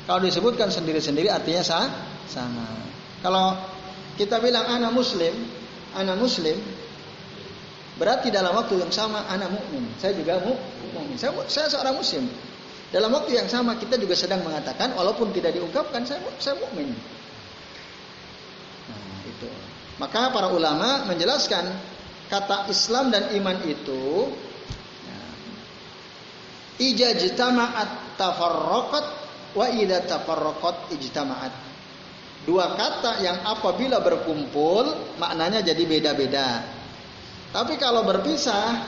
kalau 0.06 0.22
disebutkan 0.22 0.70
sendiri-sendiri 0.70 1.26
artinya 1.26 1.66
sama. 2.30 2.66
Kalau 3.26 3.58
kita 4.14 4.38
bilang 4.38 4.62
anak 4.62 4.94
muslim, 4.94 5.34
anak 5.98 6.14
muslim 6.14 6.54
berarti 7.98 8.30
dalam 8.30 8.54
waktu 8.54 8.78
yang 8.78 8.92
sama 8.94 9.26
anak 9.26 9.50
mukmin. 9.50 9.82
Saya 9.98 10.14
juga 10.14 10.38
mukmin. 10.46 11.18
Saya, 11.18 11.34
saya 11.50 11.66
seorang 11.66 11.98
muslim. 11.98 12.30
Dalam 12.94 13.10
waktu 13.10 13.34
yang 13.34 13.50
sama 13.50 13.74
kita 13.74 13.98
juga 13.98 14.14
sedang 14.14 14.46
mengatakan 14.46 14.94
walaupun 14.94 15.34
tidak 15.34 15.58
diungkapkan 15.58 16.06
saya 16.06 16.22
saya 16.38 16.54
mukmin. 16.62 16.94
Nah, 18.86 19.18
itu. 19.26 19.50
Maka 19.98 20.30
para 20.30 20.54
ulama 20.54 21.02
menjelaskan 21.10 21.66
kata 22.30 22.70
Islam 22.70 23.10
dan 23.10 23.34
iman 23.34 23.58
itu 23.66 24.30
ya, 25.02 25.26
ijajtama'at 26.78 28.14
tafarraqat 28.14 29.25
wa 29.56 29.66
idza 29.72 30.04
tafarraqat 30.04 30.92
ijtama'at 30.92 31.66
dua 32.46 32.78
kata 32.78 33.18
yang 33.26 33.42
apabila 33.42 33.98
berkumpul 33.98 35.16
maknanya 35.18 35.66
jadi 35.66 35.82
beda-beda. 35.82 36.62
Tapi 37.50 37.74
kalau 37.74 38.06
berpisah 38.06 38.86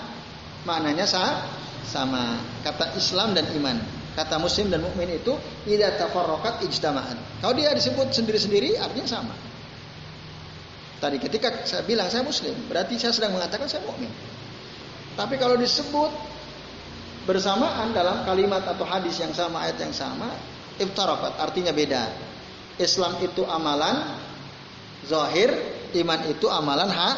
maknanya 0.63 1.05
sah, 1.09 1.43
sama. 1.83 2.39
Kata 2.63 2.95
Islam 2.95 3.35
dan 3.35 3.51
iman, 3.57 3.77
kata 4.15 4.39
muslim 4.39 4.71
dan 4.71 4.85
mukmin 4.85 5.11
itu 5.11 5.35
tidak 5.67 5.99
tafarrokat 5.99 6.63
ijtama'an. 6.69 7.19
Kalau 7.43 7.55
dia 7.59 7.75
disebut 7.75 8.15
sendiri-sendiri 8.15 8.79
artinya 8.79 9.09
sama. 9.09 9.35
Tadi 10.99 11.17
ketika 11.19 11.67
saya 11.67 11.83
bilang 11.87 12.11
saya 12.11 12.23
muslim, 12.27 12.55
berarti 12.71 12.99
saya 12.99 13.15
sedang 13.15 13.35
mengatakan 13.35 13.71
saya 13.71 13.83
mukmin. 13.87 14.11
Tapi 15.15 15.35
kalau 15.39 15.59
disebut 15.59 16.11
bersamaan 17.27 17.91
dalam 17.91 18.23
kalimat 18.23 18.63
atau 18.67 18.87
hadis 18.87 19.19
yang 19.19 19.31
sama, 19.35 19.67
ayat 19.67 19.79
yang 19.79 19.95
sama, 19.95 20.31
iftarakat 20.79 21.39
artinya 21.39 21.75
beda. 21.75 22.09
Islam 22.79 23.19
itu 23.21 23.43
amalan 23.43 24.19
zahir, 25.07 25.51
iman 25.99 26.21
itu 26.31 26.47
amalan 26.47 26.89
ha, 26.89 27.11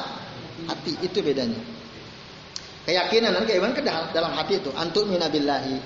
hati. 0.73 0.97
Itu 1.05 1.21
bedanya. 1.21 1.61
Keyakinan 2.89 3.37
dan 3.37 3.45
keimanan 3.45 3.77
ke 3.77 3.85
dalam 3.85 4.33
hati 4.33 4.59
itu. 4.59 4.73
Antuk 4.73 5.05
minabillahi 5.05 5.77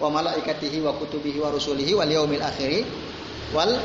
wa 0.00 0.08
malaikatihi 0.08 0.80
wa 0.80 0.96
kutubihi 0.96 1.36
wa 1.38 1.52
rusulihi 1.52 1.92
wal 1.92 2.08
yaumil 2.08 2.40
akhiri 2.40 2.82
wal 3.52 3.76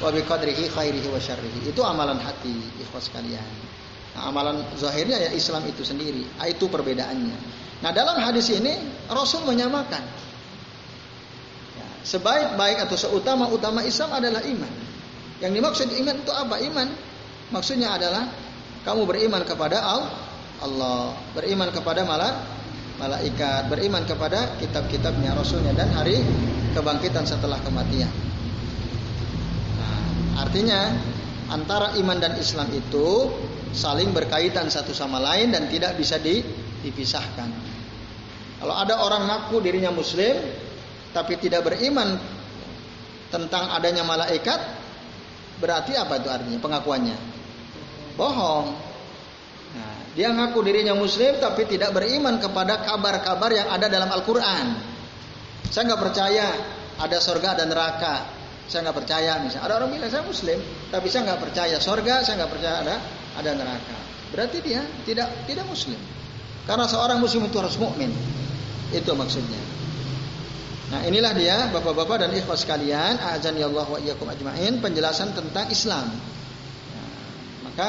wa 0.00 0.08
khairihi 0.14 1.08
wa 1.10 1.18
syarrihi. 1.18 1.74
Itu 1.74 1.82
amalan 1.82 2.22
hati, 2.22 2.54
ikhwas 2.80 3.10
sekalian. 3.10 3.44
Nah, 4.14 4.30
amalan 4.30 4.62
zahirnya 4.78 5.18
ya 5.18 5.30
Islam 5.34 5.66
itu 5.66 5.82
sendiri. 5.86 6.26
Ah, 6.38 6.46
itu 6.50 6.66
perbedaannya. 6.66 7.36
Nah, 7.80 7.90
dalam 7.94 8.18
hadis 8.18 8.50
ini 8.50 8.74
Rasul 9.10 9.46
menyamakan 9.46 10.02
sebaik-baik 12.02 12.88
atau 12.88 12.96
seutama-utama 12.96 13.84
Islam 13.84 14.10
adalah 14.16 14.40
iman. 14.44 14.72
Yang 15.40 15.52
dimaksud 15.56 15.88
iman 16.04 16.16
itu 16.20 16.32
apa? 16.32 16.56
Iman 16.60 16.88
maksudnya 17.52 17.96
adalah 17.96 18.28
kamu 18.84 19.04
beriman 19.04 19.42
kepada 19.44 19.80
Allah, 20.60 21.16
beriman 21.36 21.68
kepada 21.72 22.04
malaikat, 23.00 23.68
beriman 23.68 24.04
kepada 24.04 24.56
kitab-kitabnya, 24.60 25.32
rasulnya 25.36 25.72
dan 25.76 25.88
hari 25.92 26.20
kebangkitan 26.76 27.24
setelah 27.24 27.60
kematian. 27.64 28.12
Nah, 29.76 30.44
artinya 30.44 30.92
antara 31.48 31.96
iman 31.96 32.18
dan 32.20 32.36
Islam 32.36 32.68
itu 32.72 33.32
saling 33.72 34.12
berkaitan 34.12 34.68
satu 34.68 34.92
sama 34.92 35.20
lain 35.20 35.52
dan 35.52 35.68
tidak 35.72 35.96
bisa 35.96 36.20
dipisahkan. 36.20 37.48
Kalau 38.60 38.76
ada 38.76 39.00
orang 39.00 39.24
ngaku 39.24 39.64
dirinya 39.64 39.88
muslim 39.88 40.36
tapi 41.10 41.38
tidak 41.42 41.66
beriman 41.66 42.18
tentang 43.30 43.70
adanya 43.74 44.02
malaikat, 44.02 44.58
berarti 45.58 45.94
apa 45.94 46.18
itu 46.18 46.28
artinya? 46.30 46.58
Pengakuannya? 46.58 47.16
Bohong. 48.18 48.66
Nah, 49.70 49.96
dia 50.18 50.34
ngaku 50.34 50.58
dirinya 50.66 50.94
muslim 50.98 51.38
tapi 51.38 51.66
tidak 51.66 51.94
beriman 51.94 52.42
kepada 52.42 52.82
kabar-kabar 52.82 53.50
yang 53.54 53.70
ada 53.70 53.86
dalam 53.86 54.10
Al-Qur'an. 54.10 54.66
Saya 55.70 55.94
nggak 55.94 56.02
percaya 56.02 56.46
ada 56.98 57.18
surga 57.22 57.62
dan 57.62 57.70
neraka. 57.70 58.26
Saya 58.66 58.86
nggak 58.86 58.98
percaya 59.02 59.38
misalnya. 59.42 59.66
Ada 59.66 59.74
orang 59.82 59.90
bilang 59.94 60.10
saya 60.10 60.26
muslim 60.26 60.58
tapi 60.90 61.06
saya 61.06 61.30
nggak 61.30 61.40
percaya 61.42 61.76
sorga 61.78 62.22
saya 62.26 62.42
nggak 62.42 62.50
percaya 62.50 62.76
ada 62.82 62.94
ada 63.38 63.50
neraka. 63.54 63.98
Berarti 64.34 64.58
dia 64.62 64.82
tidak 65.06 65.46
tidak 65.46 65.66
muslim. 65.70 65.98
Karena 66.66 66.86
seorang 66.86 67.18
muslim 67.22 67.46
itu 67.46 67.56
harus 67.58 67.78
mukmin. 67.78 68.10
Itu 68.90 69.14
maksudnya 69.14 69.79
nah 70.90 71.00
inilah 71.06 71.32
dia 71.38 71.70
bapak-bapak 71.70 72.26
dan 72.26 72.30
ikhwas 72.34 72.66
sekalian. 72.66 73.16
Azan 73.22 73.54
ya 73.56 73.70
Allah 73.70 73.86
wa 73.86 73.98
iyyakum 73.98 74.26
ajmain. 74.26 74.82
Penjelasan 74.82 75.32
tentang 75.32 75.70
Islam. 75.70 76.10
Nah, 76.10 77.10
maka 77.70 77.88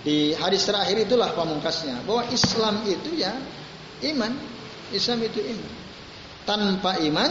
di 0.00 0.32
hadis 0.32 0.64
terakhir 0.64 0.96
itulah 0.96 1.36
pamungkasnya. 1.36 2.08
Bahwa 2.08 2.24
Islam 2.32 2.82
itu 2.88 3.14
ya 3.20 3.36
iman. 4.12 4.32
Islam 4.90 5.20
itu 5.28 5.44
iman. 5.44 5.72
Tanpa 6.48 6.96
iman 7.04 7.30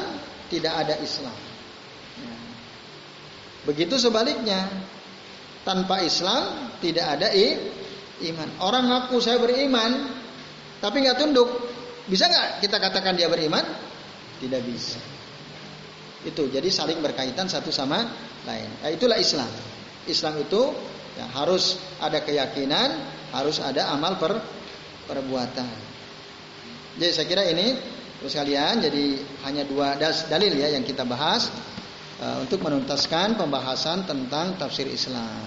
tidak 0.53 0.73
ada 0.85 0.95
Islam. 1.01 1.33
Begitu 3.67 3.99
sebaliknya, 3.99 4.63
tanpa 5.67 5.99
Islam 5.99 6.71
tidak 6.79 7.19
ada 7.19 7.27
iman. 7.35 8.49
Orang 8.63 8.87
ngaku 8.87 9.19
saya 9.19 9.43
beriman, 9.43 10.07
tapi 10.79 11.03
nggak 11.03 11.19
tunduk, 11.19 11.51
bisa 12.07 12.31
nggak 12.31 12.63
kita 12.63 12.79
katakan 12.79 13.19
dia 13.19 13.27
beriman? 13.27 13.67
Tidak 14.37 14.61
bisa. 14.65 15.01
Itu 16.25 16.49
jadi 16.49 16.67
saling 16.69 17.01
berkaitan 17.01 17.49
satu 17.49 17.69
sama 17.73 18.05
lain. 18.45 18.69
Ya, 18.81 18.89
itulah 18.93 19.17
Islam. 19.17 19.49
Islam 20.07 20.39
itu 20.41 20.61
ya, 21.17 21.25
harus 21.33 21.77
ada 22.01 22.21
keyakinan, 22.21 22.97
harus 23.33 23.61
ada 23.61 23.91
amal 23.91 24.17
per, 24.17 24.39
perbuatan. 25.07 25.73
Jadi 26.97 27.11
saya 27.13 27.27
kira 27.29 27.43
ini 27.45 27.77
terus 28.17 28.33
kalian 28.33 28.81
jadi 28.81 29.05
hanya 29.45 29.63
dua 29.69 29.93
dalil 30.01 30.53
ya 30.57 30.73
yang 30.73 30.81
kita 30.81 31.05
bahas. 31.05 31.49
Uh, 32.17 32.41
untuk 32.41 32.65
menuntaskan 32.65 33.37
pembahasan 33.37 34.01
tentang 34.09 34.57
tafsir 34.57 34.89
Islam. 34.89 35.45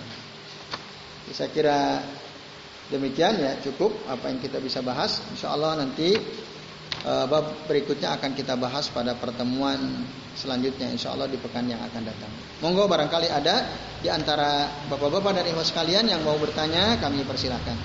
Saya 1.35 1.51
kira 1.51 1.99
demikian 2.95 3.43
ya 3.43 3.59
cukup 3.59 3.91
apa 4.07 4.31
yang 4.31 4.39
kita 4.39 4.63
bisa 4.63 4.79
bahas. 4.79 5.19
Insya 5.35 5.51
Allah 5.51 5.83
nanti 5.83 6.15
bab 7.05 7.65
berikutnya 7.65 8.13
akan 8.21 8.37
kita 8.37 8.61
bahas 8.61 8.93
pada 8.93 9.17
pertemuan 9.17 10.05
selanjutnya 10.37 10.93
Insya 10.93 11.17
Allah 11.17 11.29
di 11.29 11.41
pekan 11.41 11.65
yang 11.65 11.81
akan 11.81 12.03
datang. 12.05 12.33
Monggo 12.61 12.85
barangkali 12.85 13.29
ada 13.33 13.65
di 14.01 14.09
antara 14.13 14.69
bapak-bapak 14.89 15.41
dan 15.41 15.45
ibu 15.49 15.65
sekalian 15.65 16.05
yang 16.09 16.21
mau 16.21 16.37
bertanya 16.37 17.01
kami 17.01 17.25
persilahkan. 17.25 17.77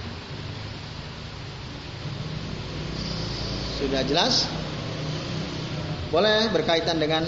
Sudah 3.79 4.03
jelas? 4.07 4.47
Boleh 6.11 6.47
berkaitan 6.47 6.95
dengan 6.95 7.27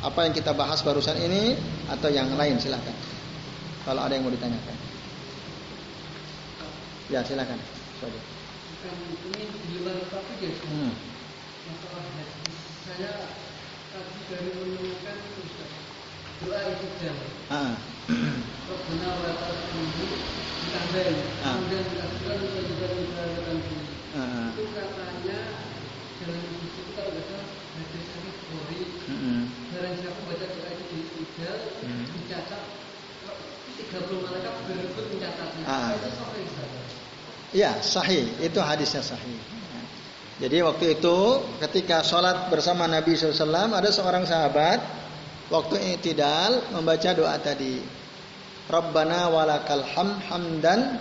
apa 0.00 0.20
yang 0.24 0.32
kita 0.32 0.54
bahas 0.54 0.80
barusan 0.80 1.18
ini 1.18 1.58
atau 1.90 2.08
yang 2.08 2.30
lain 2.38 2.56
silahkan. 2.62 2.94
Kalau 3.84 4.00
ada 4.06 4.14
yang 4.14 4.24
mau 4.24 4.32
ditanyakan. 4.32 4.76
Ya 7.10 7.20
silakan. 7.26 7.58
Sorry. 7.98 8.39
Ini 8.80 9.44
di 9.44 9.84
luar 9.84 10.00
topik 10.08 10.40
ya. 10.40 10.56
Hmm. 10.64 10.96
Masalah 11.68 12.00
hadis. 12.00 12.56
Saya 12.88 13.12
tadi 13.92 14.20
dari 14.24 14.50
menemukan 14.56 15.20
doa 16.40 16.60
itu 16.64 16.86
jam. 16.96 17.16
Ah. 17.52 17.76
Rabbana 18.08 19.08
wa 19.20 19.32
ta'ala 19.36 19.62
ditambahin. 19.68 21.16
Kemudian 21.44 21.82
dilakukan 21.92 22.36
juga 22.40 22.60
juga 22.64 22.86
dilakukan. 22.88 23.58
Itu 24.48 24.62
katanya 24.72 25.40
dalam 26.24 26.40
itu 26.40 26.80
kalau 26.96 27.10
nggak 27.12 27.24
salah 27.28 27.48
hadis 27.52 28.04
hadis 28.16 28.36
Bukhari. 28.48 28.80
Barang 29.76 29.94
siapa 30.00 30.20
baca 30.24 30.46
doa 30.56 30.70
itu 30.72 30.84
di 30.88 31.00
ijal, 31.20 31.58
dicatat 32.16 32.64
30 33.76 34.24
malaikat 34.24 34.54
berebut 34.64 35.04
mencatatnya. 35.12 35.64
Ah. 35.68 35.92
Itu 36.00 36.08
sahih 36.16 36.79
Iya, 37.50 37.82
sahih. 37.82 38.26
Itu 38.38 38.62
hadisnya 38.62 39.02
sahih. 39.02 39.38
Jadi 40.40 40.56
waktu 40.64 40.96
itu 40.96 41.18
ketika 41.60 42.00
sholat 42.00 42.48
bersama 42.48 42.88
Nabi 42.88 43.12
SAW 43.12 43.76
ada 43.76 43.90
seorang 43.92 44.24
sahabat 44.24 44.80
waktu 45.52 45.98
itidal 45.98 46.72
membaca 46.72 47.10
doa 47.12 47.36
tadi. 47.36 47.76
Rabbana 48.70 49.28
walakal 49.28 49.84
ham 49.84 50.16
hamdan 50.30 50.96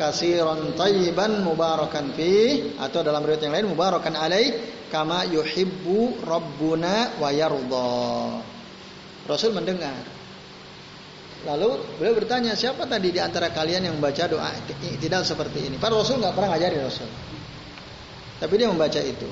kasiron 0.00 0.74
tayyiban 0.74 1.44
mubarakan 1.44 2.16
fi 2.16 2.64
atau 2.80 3.04
dalam 3.04 3.22
riwayat 3.22 3.44
yang 3.44 3.54
lain 3.54 3.66
mubarakan 3.70 4.16
alaih 4.16 4.56
kama 4.88 5.28
yuhibbu 5.28 6.24
rabbuna 6.24 7.20
wa 7.20 7.30
yarda. 7.30 8.40
Rasul 9.28 9.52
mendengar. 9.52 10.15
Lalu 11.44 12.00
beliau 12.00 12.14
bertanya, 12.16 12.56
siapa 12.56 12.88
tadi 12.88 13.12
di 13.12 13.20
antara 13.20 13.52
kalian 13.52 13.84
yang 13.84 13.94
membaca 14.00 14.24
doa 14.24 14.50
tidak 14.80 15.28
seperti 15.28 15.68
ini? 15.68 15.76
Pak 15.76 15.92
Rasul 15.92 16.18
nggak 16.22 16.32
pernah 16.32 16.56
ngajarin 16.56 16.80
Rasul. 16.80 17.10
Tapi 18.40 18.54
dia 18.56 18.68
membaca 18.72 19.00
itu. 19.02 19.28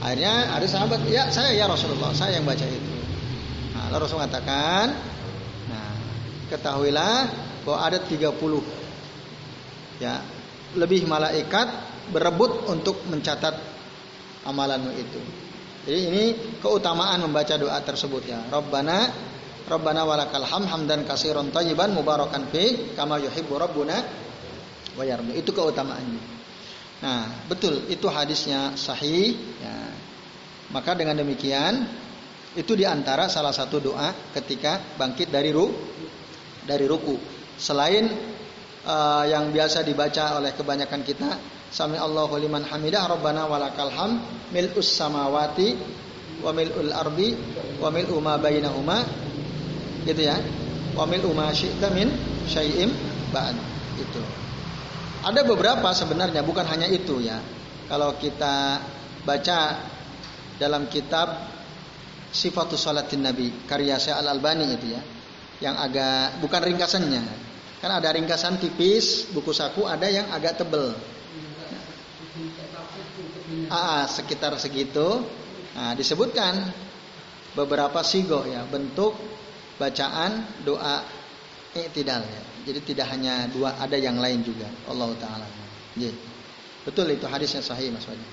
Akhirnya 0.00 0.52
ada 0.52 0.66
sahabat, 0.68 1.04
ya 1.08 1.28
saya 1.28 1.52
ya 1.52 1.68
Rasulullah, 1.68 2.12
saya 2.16 2.40
yang 2.40 2.46
baca 2.48 2.64
itu. 2.64 2.94
Nah, 3.76 3.92
lalu 3.92 4.08
Rasul 4.08 4.18
mengatakan, 4.20 4.84
nah 5.68 5.92
ketahuilah 6.48 7.16
bahwa 7.64 7.78
ada 7.80 7.98
30 8.04 8.24
ya 10.02 10.20
lebih 10.74 11.06
malaikat 11.06 11.68
berebut 12.12 12.68
untuk 12.68 13.00
mencatat 13.08 13.54
amalanmu 14.44 14.92
itu. 14.92 15.20
Jadi 15.84 16.00
ini 16.08 16.24
keutamaan 16.60 17.20
membaca 17.24 17.54
doa 17.56 17.76
tersebut 17.80 18.24
ya. 18.28 18.40
Rabbana 18.48 19.08
Rabbana 19.64 20.04
walakal 20.04 20.44
ham 20.44 20.68
hamdan 20.68 21.08
kasiron 21.08 21.48
tayyiban 21.48 21.96
mubarakan 21.96 22.48
fi 22.52 22.92
kama 22.92 23.16
yuhibbu 23.20 23.56
rabbuna 23.56 23.96
wa. 24.94 25.04
Itu 25.32 25.50
keutamaannya. 25.56 26.22
Nah, 27.04 27.48
betul 27.48 27.88
itu 27.88 28.06
hadisnya 28.08 28.76
sahih 28.76 29.36
ya. 29.60 29.76
Maka 30.72 30.96
dengan 30.96 31.20
demikian 31.20 31.84
itu 32.56 32.72
di 32.72 32.88
antara 32.88 33.28
salah 33.28 33.52
satu 33.52 33.82
doa 33.82 34.32
ketika 34.32 34.80
bangkit 34.96 35.28
dari 35.28 35.52
ru 35.52 35.68
dari 36.64 36.88
ruku. 36.88 37.16
Selain 37.60 38.08
uh, 38.84 39.24
yang 39.28 39.52
biasa 39.52 39.84
dibaca 39.84 40.40
oleh 40.40 40.56
kebanyakan 40.56 41.02
kita 41.04 41.30
Sami 41.74 41.98
Allahu 41.98 42.38
liman 42.38 42.62
hamidah 42.62 43.02
Rabbana 43.10 43.50
walakal 43.50 43.90
ham 43.90 44.22
mil'us 44.54 44.94
samawati 44.94 45.74
wa 46.38 46.54
mil'ul 46.54 46.94
ardi 46.94 47.34
wa 47.82 47.90
mil'u 47.90 48.14
ma 48.22 48.38
bainahuma 48.38 49.02
gitu 50.06 50.22
ya. 50.22 50.36
Wa 50.94 51.08
mil'u 51.08 51.34
ma 51.34 51.50
syi'ta 51.50 51.90
min 51.90 52.08
syai'im 52.46 52.92
ba'd. 53.34 53.56
Itu. 53.98 54.22
Ada 55.24 55.42
beberapa 55.42 55.88
sebenarnya 55.96 56.44
bukan 56.44 56.68
hanya 56.68 56.86
itu 56.86 57.18
ya. 57.24 57.40
Kalau 57.88 58.16
kita 58.20 58.80
baca 59.24 59.60
dalam 60.60 60.86
kitab 60.86 61.52
Sifatus 62.34 62.82
Salatin 62.84 63.22
Nabi 63.22 63.64
karya 63.64 63.96
Syekh 63.96 64.18
Al 64.18 64.26
Albani 64.26 64.66
itu 64.74 64.90
ya 64.90 65.02
yang 65.62 65.78
agak 65.78 66.42
bukan 66.42 66.60
ringkasannya. 66.60 67.22
Kan 67.78 67.90
ada 67.92 68.10
ringkasan 68.16 68.58
tipis 68.58 69.28
buku 69.30 69.52
saku 69.52 69.86
ada 69.86 70.08
yang 70.08 70.28
agak 70.32 70.58
tebel. 70.58 70.96
Ah, 73.70 74.08
sekitar 74.10 74.56
segitu. 74.58 75.22
Nah, 75.74 75.94
disebutkan 75.94 76.74
beberapa 77.54 78.02
sigo 78.02 78.42
ya 78.46 78.66
bentuk 78.66 79.14
bacaan 79.78 80.46
doa 80.62 81.02
iktidal 81.74 82.22
ya. 82.22 82.42
Jadi 82.64 82.80
tidak 82.94 83.12
hanya 83.12 83.44
dua, 83.52 83.76
ada 83.76 83.98
yang 83.98 84.16
lain 84.16 84.40
juga. 84.40 84.64
Allah 84.88 85.12
taala. 85.20 85.44
Ya. 85.98 86.10
Betul 86.84 87.12
itu 87.12 87.26
hadisnya 87.28 87.60
sahih 87.60 87.92
Mas 87.92 88.06
Wadi. 88.08 88.24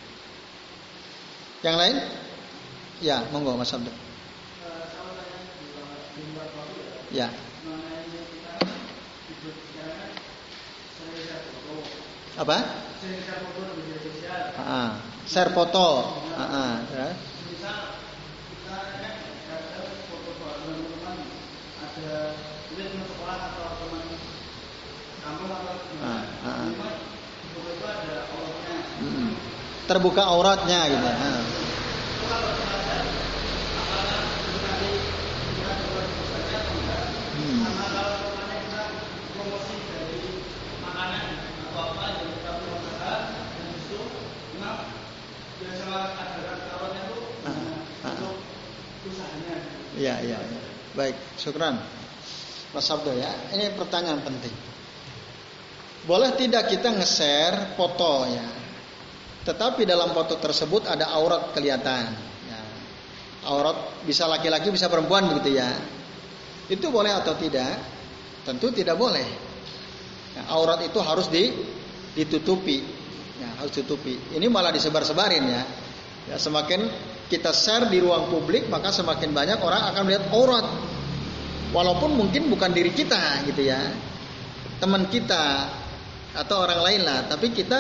Yang 1.62 1.76
lain? 1.78 1.98
Ya, 3.02 3.26
monggo 3.34 3.58
Mas 3.58 3.74
Abdul. 3.74 3.94
Ya. 7.12 7.28
Apa? 12.40 12.58
Ah, 14.58 14.92
share 15.28 15.52
foto. 15.52 15.88
Ah, 16.38 16.80
ya. 16.88 17.08
Ah, 17.10 17.14
ah. 17.68 18.01
Terbuka 29.92 30.24
auratnya 30.24 30.88
gitu. 30.88 31.08
Ah. 31.08 31.44
Iya, 50.02 50.18
iya, 50.26 50.38
ya. 50.42 50.62
Baik, 50.98 51.14
syukran. 51.38 51.78
Mas 52.74 52.90
Abdul 52.90 53.22
ya. 53.22 53.30
Ini 53.54 53.76
pertanyaan 53.78 54.24
penting. 54.26 54.71
Boleh 56.02 56.34
tidak 56.34 56.66
kita 56.66 56.90
nge-share 56.98 57.78
foto 57.78 58.26
ya? 58.26 58.48
Tetapi 59.42 59.86
dalam 59.86 60.14
foto 60.14 60.38
tersebut 60.38 60.90
ada 60.90 61.14
aurat 61.14 61.54
kelihatan. 61.54 62.10
Ya. 62.50 62.62
Aurat 63.50 64.06
bisa 64.06 64.26
laki-laki 64.26 64.70
bisa 64.74 64.90
perempuan 64.90 65.30
begitu 65.30 65.58
ya. 65.62 65.70
Itu 66.70 66.90
boleh 66.94 67.14
atau 67.14 67.38
tidak? 67.38 67.78
Tentu 68.46 68.74
tidak 68.74 68.98
boleh. 68.98 69.26
Ya, 70.38 70.48
aurat 70.54 70.82
itu 70.86 70.98
harus 71.02 71.30
di, 71.30 71.54
ditutupi. 72.18 72.82
Ya, 73.42 73.50
harus 73.62 73.74
ditutupi. 73.74 74.18
Ini 74.34 74.46
malah 74.50 74.74
disebar-sebarin 74.74 75.46
ya. 75.46 75.64
Ya 76.30 76.38
semakin 76.38 76.86
kita 77.30 77.50
share 77.50 77.90
di 77.90 77.98
ruang 77.98 78.30
publik 78.30 78.70
maka 78.70 78.94
semakin 78.94 79.34
banyak 79.34 79.58
orang 79.62 79.90
akan 79.94 80.02
melihat 80.06 80.26
aurat. 80.34 80.66
Walaupun 81.74 82.14
mungkin 82.14 82.50
bukan 82.50 82.74
diri 82.74 82.94
kita 82.94 83.46
gitu 83.50 83.66
ya. 83.66 83.80
Teman 84.78 85.10
kita 85.10 85.81
atau 86.32 86.64
orang 86.64 86.80
lain 86.80 87.02
lah, 87.04 87.28
tapi 87.28 87.52
kita 87.52 87.80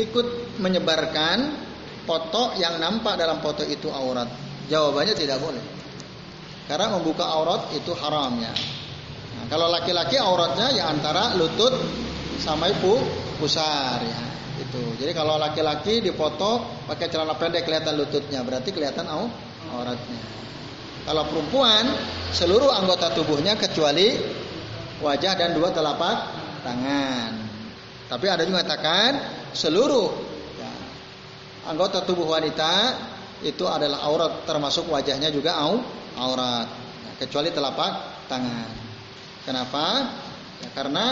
ikut 0.00 0.56
menyebarkan 0.62 1.38
foto 2.08 2.56
yang 2.56 2.80
nampak 2.80 3.20
dalam 3.20 3.44
foto 3.44 3.60
itu 3.66 3.92
aurat. 3.92 4.28
Jawabannya 4.70 5.14
tidak 5.18 5.38
boleh. 5.42 5.62
Karena 6.70 6.94
membuka 6.94 7.26
aurat 7.26 7.74
itu 7.74 7.90
haram 7.98 8.38
ya. 8.38 8.54
Nah, 9.34 9.44
kalau 9.50 9.66
laki-laki 9.66 10.14
auratnya 10.14 10.70
ya 10.70 10.86
antara 10.86 11.34
lutut 11.34 11.74
sama 12.38 12.70
ibu 12.70 13.02
pusar 13.42 13.98
ya. 14.00 14.22
Itu. 14.60 14.80
Jadi 15.00 15.12
kalau 15.16 15.40
laki-laki 15.40 16.04
dipoto 16.04 16.84
pakai 16.86 17.08
celana 17.10 17.34
pendek 17.34 17.66
kelihatan 17.66 17.96
lututnya, 17.96 18.44
berarti 18.44 18.70
kelihatan 18.70 19.08
auratnya. 19.08 20.22
Kalau 21.08 21.26
perempuan 21.26 21.90
seluruh 22.30 22.70
anggota 22.70 23.10
tubuhnya 23.16 23.56
kecuali 23.56 24.20
wajah 25.00 25.32
dan 25.34 25.56
dua 25.56 25.72
telapak 25.72 26.16
tangan. 26.62 27.39
Tapi 28.10 28.26
ada 28.26 28.42
juga 28.42 28.66
katakan 28.66 29.10
seluruh 29.54 30.10
ya, 30.58 30.72
anggota 31.70 32.02
tubuh 32.02 32.26
wanita 32.26 32.98
itu 33.46 33.62
adalah 33.70 34.02
aurat 34.02 34.42
termasuk 34.42 34.90
wajahnya 34.90 35.30
juga 35.30 35.54
au, 35.62 35.78
aurat 36.18 36.66
ya, 37.06 37.10
kecuali 37.22 37.54
telapak 37.54 38.26
tangan. 38.26 38.70
Kenapa? 39.46 39.84
Ya, 40.58 40.68
karena 40.74 41.04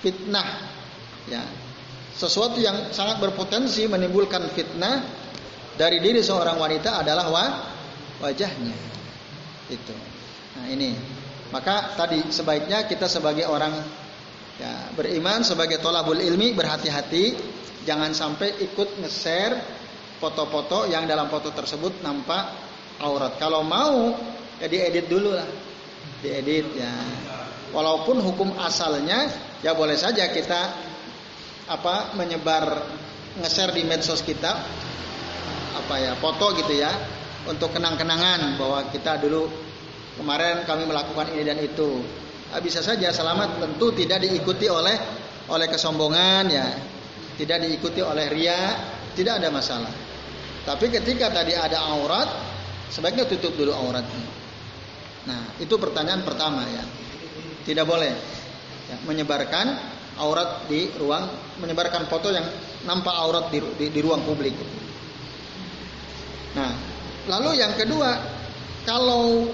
fitnah 0.00 0.48
ya 1.28 1.44
sesuatu 2.16 2.60
yang 2.60 2.92
sangat 2.92 3.20
berpotensi 3.20 3.88
menimbulkan 3.88 4.44
fitnah 4.52 5.04
dari 5.76 6.00
diri 6.00 6.20
seorang 6.20 6.60
wanita 6.60 7.00
adalah 7.00 7.26
wa, 7.32 7.44
wajahnya. 8.20 8.76
Itu. 9.72 9.96
Nah, 10.56 10.66
ini. 10.68 10.92
Maka 11.52 11.96
tadi 11.96 12.32
sebaiknya 12.32 12.88
kita 12.88 13.08
sebagai 13.08 13.44
orang 13.44 13.76
ya, 14.60 14.92
beriman 14.96 15.44
sebagai 15.46 15.78
tolabul 15.80 16.18
ilmi 16.18 16.52
berhati-hati 16.52 17.36
jangan 17.86 18.12
sampai 18.12 18.62
ikut 18.62 18.98
nge-share 19.02 19.56
foto-foto 20.22 20.86
yang 20.86 21.06
dalam 21.06 21.26
foto 21.26 21.50
tersebut 21.50 22.02
nampak 22.02 22.54
aurat. 23.02 23.34
Kalau 23.42 23.66
mau 23.66 24.14
ya 24.62 24.66
diedit 24.70 25.10
dulu 25.10 25.34
lah. 25.34 25.48
Diedit 26.22 26.78
ya. 26.78 26.92
Walaupun 27.74 28.22
hukum 28.22 28.54
asalnya 28.62 29.26
ya 29.64 29.74
boleh 29.74 29.98
saja 29.98 30.30
kita 30.30 30.60
apa 31.66 32.14
menyebar 32.14 32.86
nge-share 33.42 33.74
di 33.74 33.82
medsos 33.82 34.22
kita 34.22 34.52
apa 35.72 35.94
ya 35.98 36.12
foto 36.20 36.52
gitu 36.54 36.76
ya 36.76 36.92
untuk 37.48 37.74
kenang-kenangan 37.74 38.60
bahwa 38.60 38.86
kita 38.92 39.18
dulu 39.18 39.48
kemarin 40.20 40.62
kami 40.68 40.84
melakukan 40.84 41.32
ini 41.32 41.42
dan 41.42 41.58
itu 41.58 42.04
bisa 42.60 42.84
saja 42.84 43.08
selamat. 43.14 43.62
Tentu 43.62 43.94
tidak 43.96 44.20
diikuti 44.20 44.66
oleh 44.68 44.96
oleh 45.48 45.66
kesombongan 45.70 46.44
ya. 46.50 46.66
Tidak 47.32 47.58
diikuti 47.64 48.04
oleh 48.04 48.28
ria 48.28 48.60
tidak 49.16 49.40
ada 49.40 49.48
masalah. 49.48 49.92
Tapi 50.62 50.88
ketika 50.92 51.32
tadi 51.32 51.56
ada 51.56 51.80
aurat 51.92 52.28
sebaiknya 52.92 53.24
tutup 53.28 53.56
dulu 53.56 53.72
auratnya. 53.72 54.26
Nah 55.28 55.42
itu 55.62 55.74
pertanyaan 55.80 56.26
pertama 56.26 56.64
ya. 56.68 56.84
Tidak 57.62 57.86
boleh 57.86 58.12
ya, 58.90 58.96
menyebarkan 59.06 59.66
aurat 60.18 60.68
di 60.68 60.92
ruang 60.98 61.56
menyebarkan 61.62 62.04
foto 62.10 62.28
yang 62.28 62.44
nampak 62.84 63.14
aurat 63.14 63.48
di, 63.48 63.58
di, 63.78 63.86
di 63.88 64.00
ruang 64.02 64.20
publik. 64.26 64.52
Nah, 66.52 66.72
lalu 67.32 67.56
yang 67.64 67.72
kedua, 67.78 68.12
kalau 68.84 69.48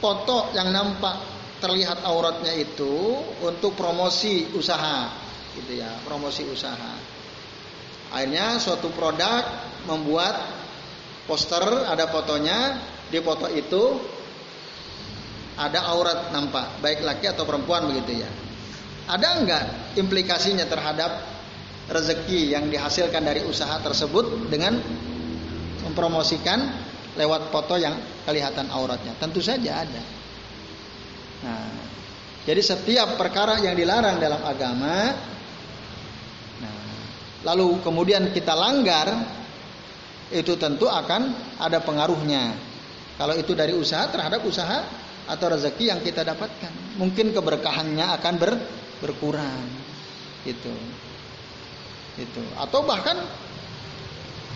foto 0.00 0.54
yang 0.56 0.72
nampak 0.72 1.20
terlihat 1.60 2.02
auratnya 2.02 2.56
itu 2.56 3.20
untuk 3.44 3.76
promosi 3.76 4.48
usaha, 4.56 5.12
gitu 5.54 5.78
ya, 5.78 6.00
promosi 6.02 6.48
usaha. 6.48 6.96
Akhirnya 8.10 8.58
suatu 8.58 8.90
produk 8.90 9.44
membuat 9.86 10.34
poster 11.28 11.62
ada 11.86 12.10
fotonya, 12.10 12.80
di 13.06 13.22
foto 13.22 13.46
itu 13.46 13.82
ada 15.60 15.86
aurat 15.92 16.32
nampak, 16.32 16.80
baik 16.80 17.04
laki 17.04 17.30
atau 17.30 17.44
perempuan 17.46 17.86
begitu 17.86 18.24
ya. 18.24 18.30
Ada 19.06 19.28
enggak 19.42 19.64
implikasinya 20.00 20.64
terhadap 20.66 21.22
rezeki 21.90 22.54
yang 22.54 22.70
dihasilkan 22.70 23.20
dari 23.20 23.44
usaha 23.44 23.78
tersebut 23.82 24.48
dengan 24.48 24.78
mempromosikan 25.86 26.62
lewat 27.18 27.50
foto 27.50 27.74
yang 27.76 27.98
kelihatan 28.24 28.70
auratnya? 28.70 29.14
Tentu 29.18 29.42
saja 29.42 29.82
ada. 29.84 30.19
Nah, 31.40 31.68
jadi 32.44 32.60
setiap 32.60 33.16
perkara 33.16 33.60
yang 33.60 33.76
dilarang 33.76 34.20
dalam 34.20 34.40
agama, 34.44 35.12
nah, 36.60 36.84
lalu 37.52 37.80
kemudian 37.84 38.32
kita 38.32 38.52
langgar, 38.56 39.08
itu 40.30 40.54
tentu 40.56 40.86
akan 40.86 41.56
ada 41.58 41.80
pengaruhnya. 41.82 42.54
Kalau 43.20 43.36
itu 43.36 43.52
dari 43.52 43.76
usaha 43.76 44.08
terhadap 44.08 44.40
usaha 44.46 44.84
atau 45.28 45.46
rezeki 45.52 45.84
yang 45.92 46.00
kita 46.00 46.24
dapatkan, 46.24 46.96
mungkin 46.96 47.36
keberkahannya 47.36 48.06
akan 48.16 48.34
ber, 48.40 48.52
berkurang 49.00 49.68
itu 50.44 50.72
itu 52.20 52.42
atau 52.56 52.84
bahkan 52.84 53.16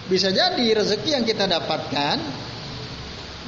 bisa 0.08 0.28
jadi 0.32 0.64
rezeki 0.76 1.10
yang 1.16 1.24
kita 1.24 1.48
dapatkan 1.48 2.16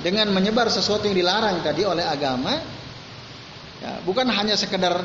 dengan 0.01 0.33
menyebar 0.33 0.69
sesuatu 0.73 1.09
yang 1.09 1.17
dilarang 1.17 1.61
tadi 1.61 1.85
oleh 1.85 2.05
agama 2.05 2.76
ya, 3.83 4.01
bukan 4.05 4.27
hanya 4.31 4.55
sekedar 4.55 5.05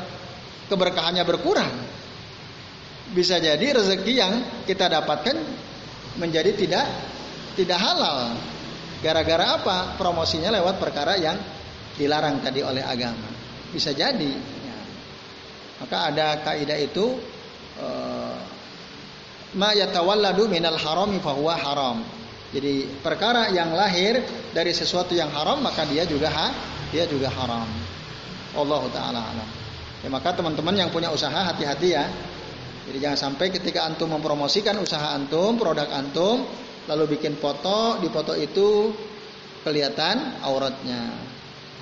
keberkahannya 0.68 1.24
berkurang. 1.26 1.72
Bisa 3.12 3.36
jadi 3.36 3.76
rezeki 3.76 4.12
yang 4.16 4.32
kita 4.64 4.88
dapatkan 4.88 5.36
menjadi 6.16 6.56
tidak 6.56 6.86
tidak 7.56 7.78
halal. 7.80 8.32
Gara-gara 9.04 9.60
apa? 9.60 9.76
Promosinya 10.00 10.48
lewat 10.54 10.80
perkara 10.80 11.18
yang 11.20 11.36
dilarang 11.98 12.40
tadi 12.40 12.64
oleh 12.64 12.80
agama. 12.80 13.28
Bisa 13.68 13.92
jadi 13.92 14.32
maka 15.82 16.14
ada 16.14 16.38
kaidah 16.46 16.78
itu 16.78 17.18
uh, 17.82 18.38
ma 19.58 19.74
yatawalladu 19.74 20.46
minal 20.46 20.78
harami 20.78 21.18
fahuwa 21.18 21.58
haram. 21.58 21.98
Jadi 22.54 22.86
perkara 23.02 23.50
yang 23.50 23.74
lahir 23.74 24.22
dari 24.54 24.70
sesuatu 24.70 25.10
yang 25.10 25.34
haram 25.34 25.58
maka 25.58 25.82
dia 25.90 26.06
juga 26.06 26.30
ha, 26.30 26.54
dia 26.94 27.02
juga 27.10 27.34
haram. 27.34 27.66
Allah 28.52 28.82
taala 28.92 29.20
alam. 29.20 29.48
Ya, 30.02 30.08
maka 30.10 30.34
teman-teman 30.34 30.74
yang 30.74 30.90
punya 30.90 31.14
usaha 31.14 31.46
hati-hati 31.46 31.88
ya. 31.94 32.04
Jadi 32.90 32.98
jangan 32.98 33.18
sampai 33.30 33.54
ketika 33.54 33.86
antum 33.86 34.10
mempromosikan 34.10 34.74
usaha 34.82 35.14
antum, 35.14 35.54
produk 35.54 35.86
antum, 35.94 36.42
lalu 36.90 37.14
bikin 37.14 37.38
foto, 37.38 38.02
di 38.02 38.10
foto 38.10 38.34
itu 38.34 38.90
kelihatan 39.62 40.42
auratnya. 40.42 41.14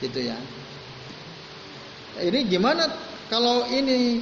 Gitu 0.04 0.20
ya. 0.28 0.36
Ini 2.20 2.44
gimana 2.44 2.84
kalau 3.32 3.64
ini 3.72 4.20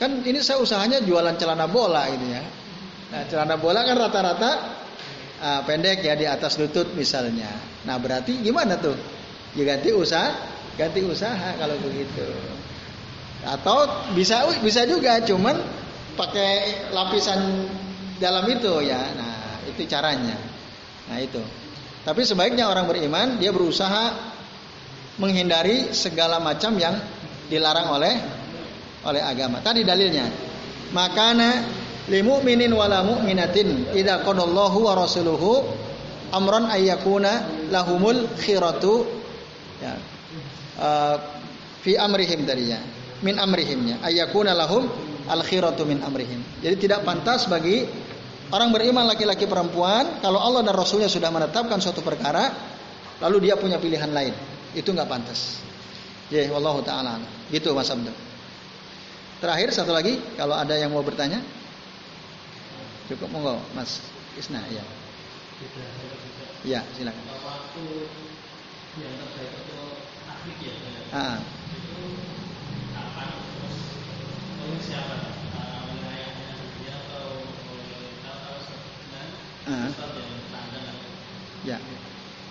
kan 0.00 0.10
ini 0.26 0.40
saya 0.42 0.58
usahanya 0.58 0.98
jualan 1.06 1.38
celana 1.38 1.70
bola 1.70 2.10
gitu 2.10 2.26
ya. 2.26 2.42
Nah, 3.14 3.22
celana 3.30 3.54
bola 3.58 3.86
kan 3.86 3.94
rata-rata 3.94 4.50
uh, 5.38 5.60
pendek 5.66 6.02
ya 6.02 6.18
di 6.18 6.26
atas 6.26 6.58
lutut 6.58 6.90
misalnya. 6.98 7.50
Nah, 7.86 7.98
berarti 8.02 8.38
gimana 8.42 8.78
tuh? 8.78 8.94
Ya 9.54 9.66
ganti 9.66 9.90
usaha, 9.90 10.30
ganti 10.80 11.04
usaha 11.04 11.52
kalau 11.60 11.76
begitu. 11.84 12.24
Atau 13.44 13.84
bisa 14.16 14.48
bisa 14.64 14.88
juga 14.88 15.20
cuman 15.20 15.60
pakai 16.16 16.88
lapisan 16.96 17.68
dalam 18.16 18.48
itu 18.48 18.80
ya. 18.80 19.00
Nah, 19.12 19.60
itu 19.68 19.84
caranya. 19.84 20.40
Nah, 21.12 21.20
itu. 21.20 21.40
Tapi 22.00 22.24
sebaiknya 22.24 22.64
orang 22.72 22.88
beriman 22.88 23.36
dia 23.36 23.52
berusaha 23.52 24.32
menghindari 25.20 25.92
segala 25.92 26.40
macam 26.40 26.80
yang 26.80 26.96
dilarang 27.52 27.92
oleh 27.92 28.14
oleh 29.04 29.20
agama. 29.20 29.60
Tadi 29.60 29.84
dalilnya. 29.84 30.24
Makana 30.96 31.64
limu'minin 32.08 32.72
wala 32.72 33.04
mu'minatin 33.04 33.92
idza 33.92 34.24
qadallahu 34.24 34.88
wa 34.88 34.96
rasuluhu 34.96 35.62
amran 36.32 36.66
ayyakuna 36.72 37.68
lahumul 37.68 38.26
khiratu 38.40 39.19
uh, 40.80 41.16
fi 41.84 42.00
amrihim 42.00 42.48
tadinya. 42.48 42.80
Min 43.20 43.36
amrihimnya. 43.36 44.00
Ayyakuna 44.00 44.56
lahum 44.56 44.88
al 45.28 45.44
khiratu 45.44 45.84
min 45.84 46.00
amrihim. 46.00 46.40
Jadi 46.64 46.88
tidak 46.88 47.04
pantas 47.04 47.44
bagi 47.46 47.84
orang 48.50 48.72
beriman 48.72 49.04
laki-laki 49.06 49.44
perempuan 49.44 50.18
kalau 50.24 50.40
Allah 50.40 50.64
dan 50.64 50.74
Rasulnya 50.74 51.06
sudah 51.06 51.28
menetapkan 51.28 51.78
suatu 51.78 52.00
perkara 52.00 52.50
lalu 53.20 53.48
dia 53.50 53.60
punya 53.60 53.76
pilihan 53.76 54.08
lain. 54.08 54.32
Itu 54.72 54.96
nggak 54.96 55.06
pantas. 55.06 55.60
Ya 56.32 56.46
wallahu 56.48 56.80
taala 56.80 57.20
gitu 57.52 57.76
Mas 57.76 57.90
Abdul. 57.92 58.14
Terakhir 59.40 59.72
satu 59.72 59.92
lagi 59.92 60.16
kalau 60.34 60.56
ada 60.56 60.74
yang 60.76 60.92
mau 60.92 61.04
bertanya. 61.04 61.42
Cukup 63.10 63.26
monggo 63.34 63.58
Mas 63.74 63.98
Isna 64.38 64.62
ya. 64.70 64.84
Ya, 66.64 66.80
silakan. 66.94 67.24
Waktu 67.24 67.84
yang 69.00 69.12
terbaik 69.16 69.69
Ya. 81.60 81.76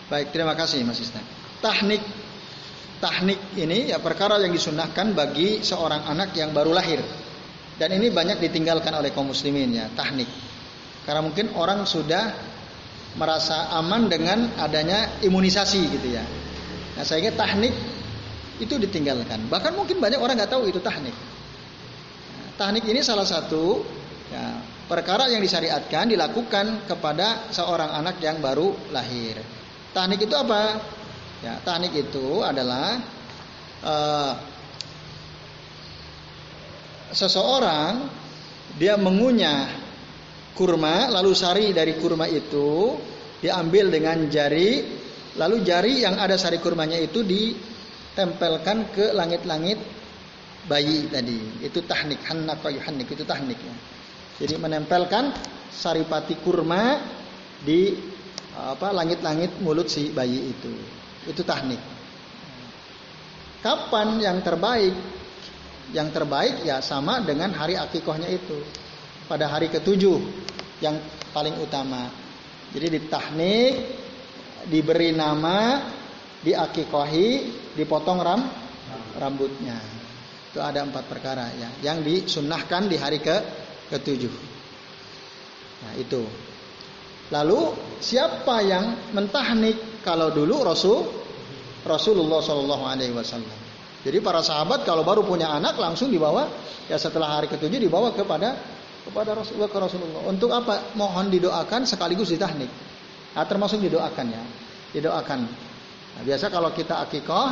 Baik, 0.06 0.30
terima 0.30 0.54
kasih 0.54 0.86
Mas 0.86 1.02
Isna. 1.02 1.22
Teknik 1.60 2.02
teknik 3.00 3.40
ini 3.56 3.90
ya 3.90 3.98
perkara 4.04 4.38
yang 4.38 4.52
disunahkan 4.52 5.16
bagi 5.16 5.64
seorang 5.64 6.06
anak 6.06 6.36
yang 6.36 6.54
baru 6.54 6.76
lahir. 6.76 7.02
Dan 7.80 7.96
ini 7.96 8.12
banyak 8.12 8.44
ditinggalkan 8.44 8.92
oleh 8.92 9.16
kaum 9.16 9.32
muslimin 9.32 9.72
ya, 9.72 9.88
teknik. 9.96 10.28
Karena 11.08 11.24
mungkin 11.24 11.56
orang 11.56 11.88
sudah 11.88 12.36
merasa 13.16 13.72
aman 13.72 14.12
dengan 14.12 14.52
adanya 14.60 15.24
imunisasi 15.24 15.82
gitu 15.96 16.08
ya. 16.12 16.39
Nah 17.00 17.08
saya 17.08 17.24
kira 17.24 17.40
teknik 17.40 17.72
itu 18.60 18.76
ditinggalkan. 18.76 19.48
Bahkan 19.48 19.72
mungkin 19.72 20.04
banyak 20.04 20.20
orang 20.20 20.36
nggak 20.36 20.52
tahu 20.52 20.68
itu 20.68 20.84
teknik. 20.84 21.16
Nah, 22.36 22.48
teknik 22.60 22.92
ini 22.92 23.00
salah 23.00 23.24
satu 23.24 23.88
ya, 24.28 24.60
perkara 24.92 25.32
yang 25.32 25.40
disyariatkan 25.40 26.12
dilakukan 26.12 26.84
kepada 26.92 27.48
seorang 27.56 27.88
anak 27.96 28.20
yang 28.20 28.44
baru 28.44 28.76
lahir. 28.92 29.40
Teknik 29.96 30.28
itu 30.28 30.36
apa? 30.36 30.76
Ya, 31.40 31.56
teknik 31.64 31.96
itu 31.96 32.44
adalah 32.44 33.00
uh, 33.80 34.34
seseorang 37.16 38.12
dia 38.76 39.00
mengunyah 39.00 39.72
kurma 40.52 41.08
lalu 41.08 41.32
sari 41.32 41.72
dari 41.72 41.96
kurma 41.96 42.28
itu 42.28 43.00
diambil 43.40 43.88
dengan 43.88 44.28
jari 44.28 44.99
lalu 45.38 45.62
jari 45.62 46.02
yang 46.02 46.18
ada 46.18 46.40
sari 46.40 46.58
kurmanya 46.58 46.98
itu 46.98 47.22
ditempelkan 47.22 48.90
ke 48.96 49.12
langit-langit 49.14 49.78
bayi 50.66 51.10
tadi. 51.10 51.66
Itu 51.66 51.86
teknik 51.86 52.22
hannak 52.26 52.66
yuhannik 52.66 53.10
itu 53.10 53.26
tekniknya. 53.26 53.76
Jadi 54.40 54.56
menempelkan 54.56 55.36
saripati 55.70 56.40
kurma 56.40 56.98
di 57.60 57.94
apa 58.56 58.92
langit-langit 58.96 59.60
mulut 59.62 59.92
si 59.92 60.10
bayi 60.10 60.54
itu. 60.54 60.74
Itu 61.28 61.46
teknik. 61.46 61.80
Kapan 63.60 64.24
yang 64.24 64.40
terbaik? 64.40 64.96
Yang 65.92 66.10
terbaik 66.16 66.56
ya 66.64 66.80
sama 66.80 67.20
dengan 67.20 67.52
hari 67.52 67.76
akikohnya 67.76 68.30
itu. 68.32 68.62
Pada 69.28 69.52
hari 69.52 69.70
ketujuh 69.70 70.18
yang 70.80 70.96
paling 71.36 71.60
utama. 71.60 72.10
Jadi 72.72 73.02
ditahnik, 73.02 73.74
diberi 74.68 75.16
nama, 75.16 75.88
diakikohi, 76.44 77.28
dipotong 77.78 78.20
ram 78.20 78.42
rambutnya. 79.16 79.78
Itu 80.50 80.60
ada 80.60 80.82
empat 80.82 81.06
perkara 81.06 81.54
ya, 81.56 81.70
yang 81.86 82.02
disunnahkan 82.02 82.90
di 82.90 82.98
hari 82.98 83.22
ke 83.22 83.38
ketujuh. 83.94 84.34
Nah 85.86 85.94
itu. 85.96 86.26
Lalu 87.30 87.78
siapa 88.02 88.66
yang 88.66 89.14
mentahnik 89.14 90.02
kalau 90.02 90.34
dulu 90.34 90.66
Rasul 90.66 91.06
Rasulullah 91.86 92.42
Shallallahu 92.42 92.84
Alaihi 92.90 93.14
Wasallam. 93.14 93.58
Jadi 94.02 94.18
para 94.24 94.42
sahabat 94.42 94.88
kalau 94.88 95.06
baru 95.06 95.22
punya 95.22 95.52
anak 95.52 95.78
langsung 95.78 96.10
dibawa 96.10 96.50
ya 96.90 96.98
setelah 96.98 97.38
hari 97.38 97.52
ketujuh 97.52 97.78
dibawa 97.78 98.16
kepada 98.16 98.58
kepada 99.06 99.38
Rasulullah 99.38 99.70
ke 99.70 99.78
Rasulullah. 99.78 100.22
Untuk 100.26 100.50
apa? 100.50 100.98
Mohon 100.98 101.30
didoakan 101.30 101.86
sekaligus 101.86 102.34
ditahnik. 102.34 102.89
Nah, 103.34 103.46
termasuk 103.46 103.82
didoakan 103.82 104.28
ya. 104.34 104.44
Didoakan. 104.96 105.40
Nah, 106.18 106.22
biasa 106.26 106.50
kalau 106.50 106.74
kita 106.74 107.06
akikoh, 107.06 107.48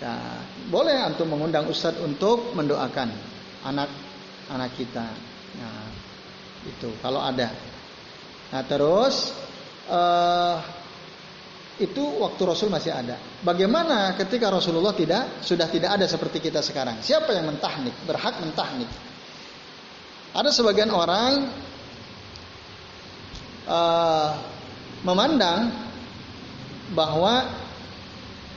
ya 0.00 0.14
boleh 0.72 0.96
antum 0.96 1.28
mengundang 1.28 1.68
ustadz 1.68 2.00
untuk 2.00 2.56
mendoakan 2.56 3.12
anak 3.68 3.90
anak 4.48 4.70
kita. 4.76 5.06
Nah, 5.60 5.86
itu 6.64 6.88
kalau 7.04 7.20
ada. 7.20 7.52
Nah, 8.52 8.62
terus 8.64 9.32
uh, 9.88 10.56
itu 11.74 12.02
waktu 12.22 12.42
Rasul 12.46 12.70
masih 12.70 12.94
ada. 12.94 13.18
Bagaimana 13.42 14.14
ketika 14.14 14.46
Rasulullah 14.46 14.94
tidak 14.94 15.42
sudah 15.42 15.66
tidak 15.66 15.98
ada 15.98 16.06
seperti 16.06 16.38
kita 16.38 16.62
sekarang? 16.62 17.02
Siapa 17.02 17.34
yang 17.34 17.50
mentahnik? 17.50 17.94
Berhak 18.06 18.38
mentahnik? 18.38 18.86
Ada 20.34 20.50
sebagian 20.50 20.90
orang 20.90 21.50
uh, 23.66 24.53
memandang 25.04 25.70
bahwa 26.96 27.44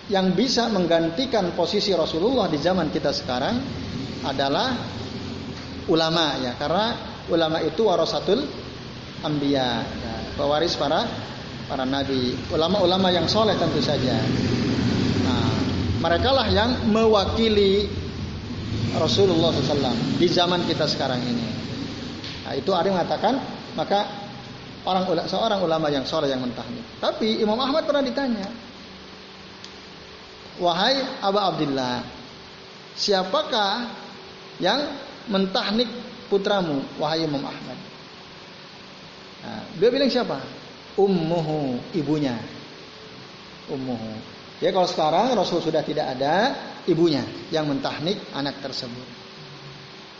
yang 0.07 0.31
bisa 0.31 0.71
menggantikan 0.71 1.51
posisi 1.51 1.91
Rasulullah 1.91 2.47
di 2.47 2.55
zaman 2.55 2.87
kita 2.87 3.11
sekarang 3.11 3.55
adalah 4.23 4.71
ulama 5.91 6.39
ya. 6.39 6.55
Karena 6.55 6.95
ulama 7.27 7.59
itu 7.59 7.83
warasatul 7.83 8.39
ambia 9.27 9.83
ya, 9.83 10.13
pewaris 10.39 10.79
para 10.79 11.03
para 11.67 11.83
nabi. 11.83 12.35
Ulama-ulama 12.47 13.11
yang 13.11 13.27
soleh 13.27 13.59
tentu 13.59 13.83
saja. 13.83 14.15
Nah, 15.27 15.51
mereka 15.99 16.31
lah 16.31 16.47
yang 16.47 16.87
mewakili 16.87 17.91
Rasulullah 18.95 19.51
SAW 19.51 20.15
di 20.15 20.27
zaman 20.31 20.63
kita 20.63 20.87
sekarang 20.87 21.19
ini. 21.19 21.47
Nah, 22.47 22.55
itu 22.55 22.71
ada 22.71 22.87
yang 22.87 22.95
mengatakan 22.95 23.43
maka 23.75 24.26
orang 24.87 25.03
seorang 25.27 25.59
ulama 25.59 25.91
yang 25.91 26.07
soleh 26.07 26.31
yang 26.31 26.39
mentahnik. 26.39 27.03
Tapi 27.03 27.43
Imam 27.43 27.59
Ahmad 27.59 27.83
pernah 27.83 27.99
ditanya, 27.99 28.47
wahai 30.63 31.03
Abu 31.19 31.39
Abdullah, 31.43 32.07
siapakah 32.95 33.91
yang 34.63 34.95
mentahnik 35.27 35.91
putramu, 36.31 36.79
wahai 36.95 37.27
Imam 37.27 37.43
Ahmad? 37.43 37.77
Nah, 39.43 39.61
dia 39.75 39.89
bilang 39.91 40.07
siapa? 40.07 40.39
Ummuhu, 40.95 41.77
ibunya. 41.93 42.39
Ummuhu. 43.67 44.11
Ya 44.57 44.73
kalau 44.73 44.89
sekarang 44.89 45.37
Rasul 45.37 45.61
sudah 45.61 45.85
tidak 45.85 46.17
ada, 46.17 46.55
ibunya 46.89 47.21
yang 47.53 47.69
mentahnik 47.69 48.17
anak 48.33 48.57
tersebut. 48.63 49.05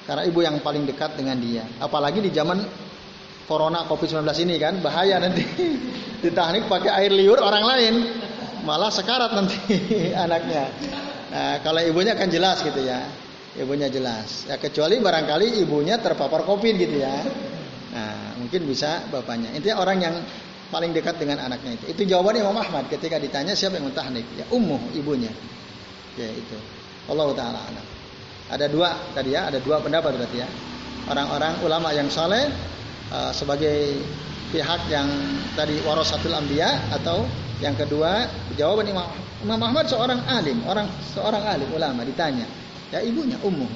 Karena 0.05 0.24
ibu 0.24 0.39
yang 0.39 0.61
paling 0.61 0.86
dekat 0.86 1.18
dengan 1.18 1.36
dia. 1.41 1.65
Apalagi 1.82 2.22
di 2.22 2.32
zaman 2.32 2.61
corona 3.47 3.87
COVID-19 3.87 4.27
ini 4.43 4.55
kan 4.59 4.83
bahaya 4.83 5.23
nanti 5.23 5.41
ditahnik 6.23 6.67
pakai 6.67 6.91
air 6.91 7.11
liur 7.15 7.39
orang 7.39 7.63
lain 7.63 7.93
malah 8.67 8.91
sekarat 8.91 9.31
nanti 9.31 9.55
anaknya. 10.27 10.67
Nah, 11.31 11.55
kalau 11.63 11.79
ibunya 11.79 12.13
kan 12.19 12.27
jelas 12.27 12.59
gitu 12.59 12.83
ya. 12.83 13.07
Ibunya 13.57 13.87
jelas. 13.89 14.45
Ya 14.45 14.59
kecuali 14.59 14.99
barangkali 14.99 15.63
ibunya 15.63 15.97
terpapar 15.97 16.43
Covid 16.43 16.75
gitu 16.75 16.99
ya. 16.99 17.23
Nah, 17.95 18.37
mungkin 18.37 18.67
bisa 18.67 19.07
bapaknya. 19.07 19.55
Intinya 19.55 19.81
orang 19.81 19.97
yang 19.97 20.15
paling 20.69 20.91
dekat 20.91 21.17
dengan 21.17 21.41
anaknya 21.41 21.79
itu. 21.79 21.85
Itu 21.95 22.01
jawabannya 22.05 22.43
Imam 22.43 22.59
Ahmad 22.59 22.91
ketika 22.91 23.17
ditanya 23.17 23.55
siapa 23.55 23.79
yang 23.79 23.89
mentahnik. 23.89 24.27
Ya 24.37 24.45
ummu 24.51 24.93
ibunya. 24.93 25.31
Ya 26.19 26.29
itu. 26.29 26.57
Allah 27.07 27.31
taala. 27.33 27.61
Ada 28.47 28.67
dua 28.69 28.93
tadi 29.15 29.33
ya, 29.33 29.49
ada 29.49 29.57
dua 29.63 29.79
pendapat 29.81 30.15
berarti 30.15 30.37
ya. 30.37 30.47
Orang-orang 31.07 31.63
ulama 31.63 31.95
yang 31.95 32.11
soleh 32.11 32.51
uh, 33.11 33.31
sebagai 33.31 33.99
pihak 34.51 34.87
yang 34.87 35.07
tadi 35.59 35.79
warasatul 35.83 36.31
anbiya 36.31 36.91
atau 36.95 37.27
yang 37.59 37.75
kedua 37.75 38.29
jawaban 38.55 38.87
Imam 38.87 39.07
Imam 39.37 39.59
Ahmad 39.61 39.85
seorang 39.85 40.25
alim, 40.25 40.65
orang 40.65 40.89
seorang 41.13 41.45
alim 41.45 41.69
ulama 41.69 42.01
ditanya. 42.01 42.49
Ya 42.89 43.03
ibunya 43.05 43.37
ummu, 43.45 43.67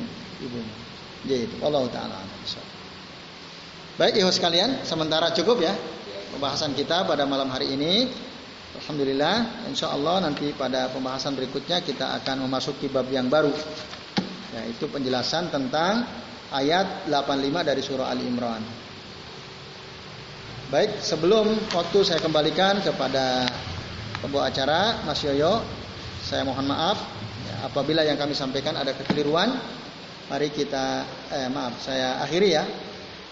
ibunya. 0.41 0.75
Jadi 1.21 1.61
Allah 1.61 1.85
taala. 1.93 2.17
Baik 3.99 4.17
ibu 4.17 4.31
sekalian, 4.33 4.81
sementara 4.81 5.29
cukup 5.29 5.61
ya 5.61 5.75
pembahasan 6.33 6.73
kita 6.73 7.05
pada 7.05 7.27
malam 7.29 7.51
hari 7.53 7.77
ini. 7.77 8.09
Alhamdulillah, 8.71 9.67
insya 9.67 9.91
Allah 9.91 10.23
nanti 10.23 10.55
pada 10.55 10.87
pembahasan 10.89 11.35
berikutnya 11.35 11.83
kita 11.83 12.17
akan 12.23 12.47
memasuki 12.47 12.87
bab 12.87 13.05
yang 13.11 13.27
baru, 13.27 13.51
yaitu 14.55 14.87
penjelasan 14.87 15.51
tentang 15.51 16.07
ayat 16.55 17.05
85 17.11 17.67
dari 17.67 17.81
surah 17.83 18.07
Ali 18.09 18.25
Imran. 18.25 18.63
Baik, 20.71 21.03
sebelum 21.03 21.51
waktu 21.75 21.99
saya 22.07 22.23
kembalikan 22.23 22.79
kepada 22.79 23.43
pembawa 24.23 24.47
acara 24.47 25.03
Mas 25.03 25.19
Yoyo, 25.19 25.59
saya 26.23 26.47
mohon 26.47 26.63
maaf 26.63 26.95
ya, 27.43 27.67
apabila 27.67 28.07
yang 28.07 28.15
kami 28.15 28.31
sampaikan 28.31 28.79
ada 28.79 28.95
kekeliruan. 28.95 29.51
Mari 30.31 30.47
kita, 30.47 31.03
eh 31.27 31.51
maaf, 31.51 31.75
saya 31.83 32.23
akhiri 32.23 32.55
ya. 32.55 32.63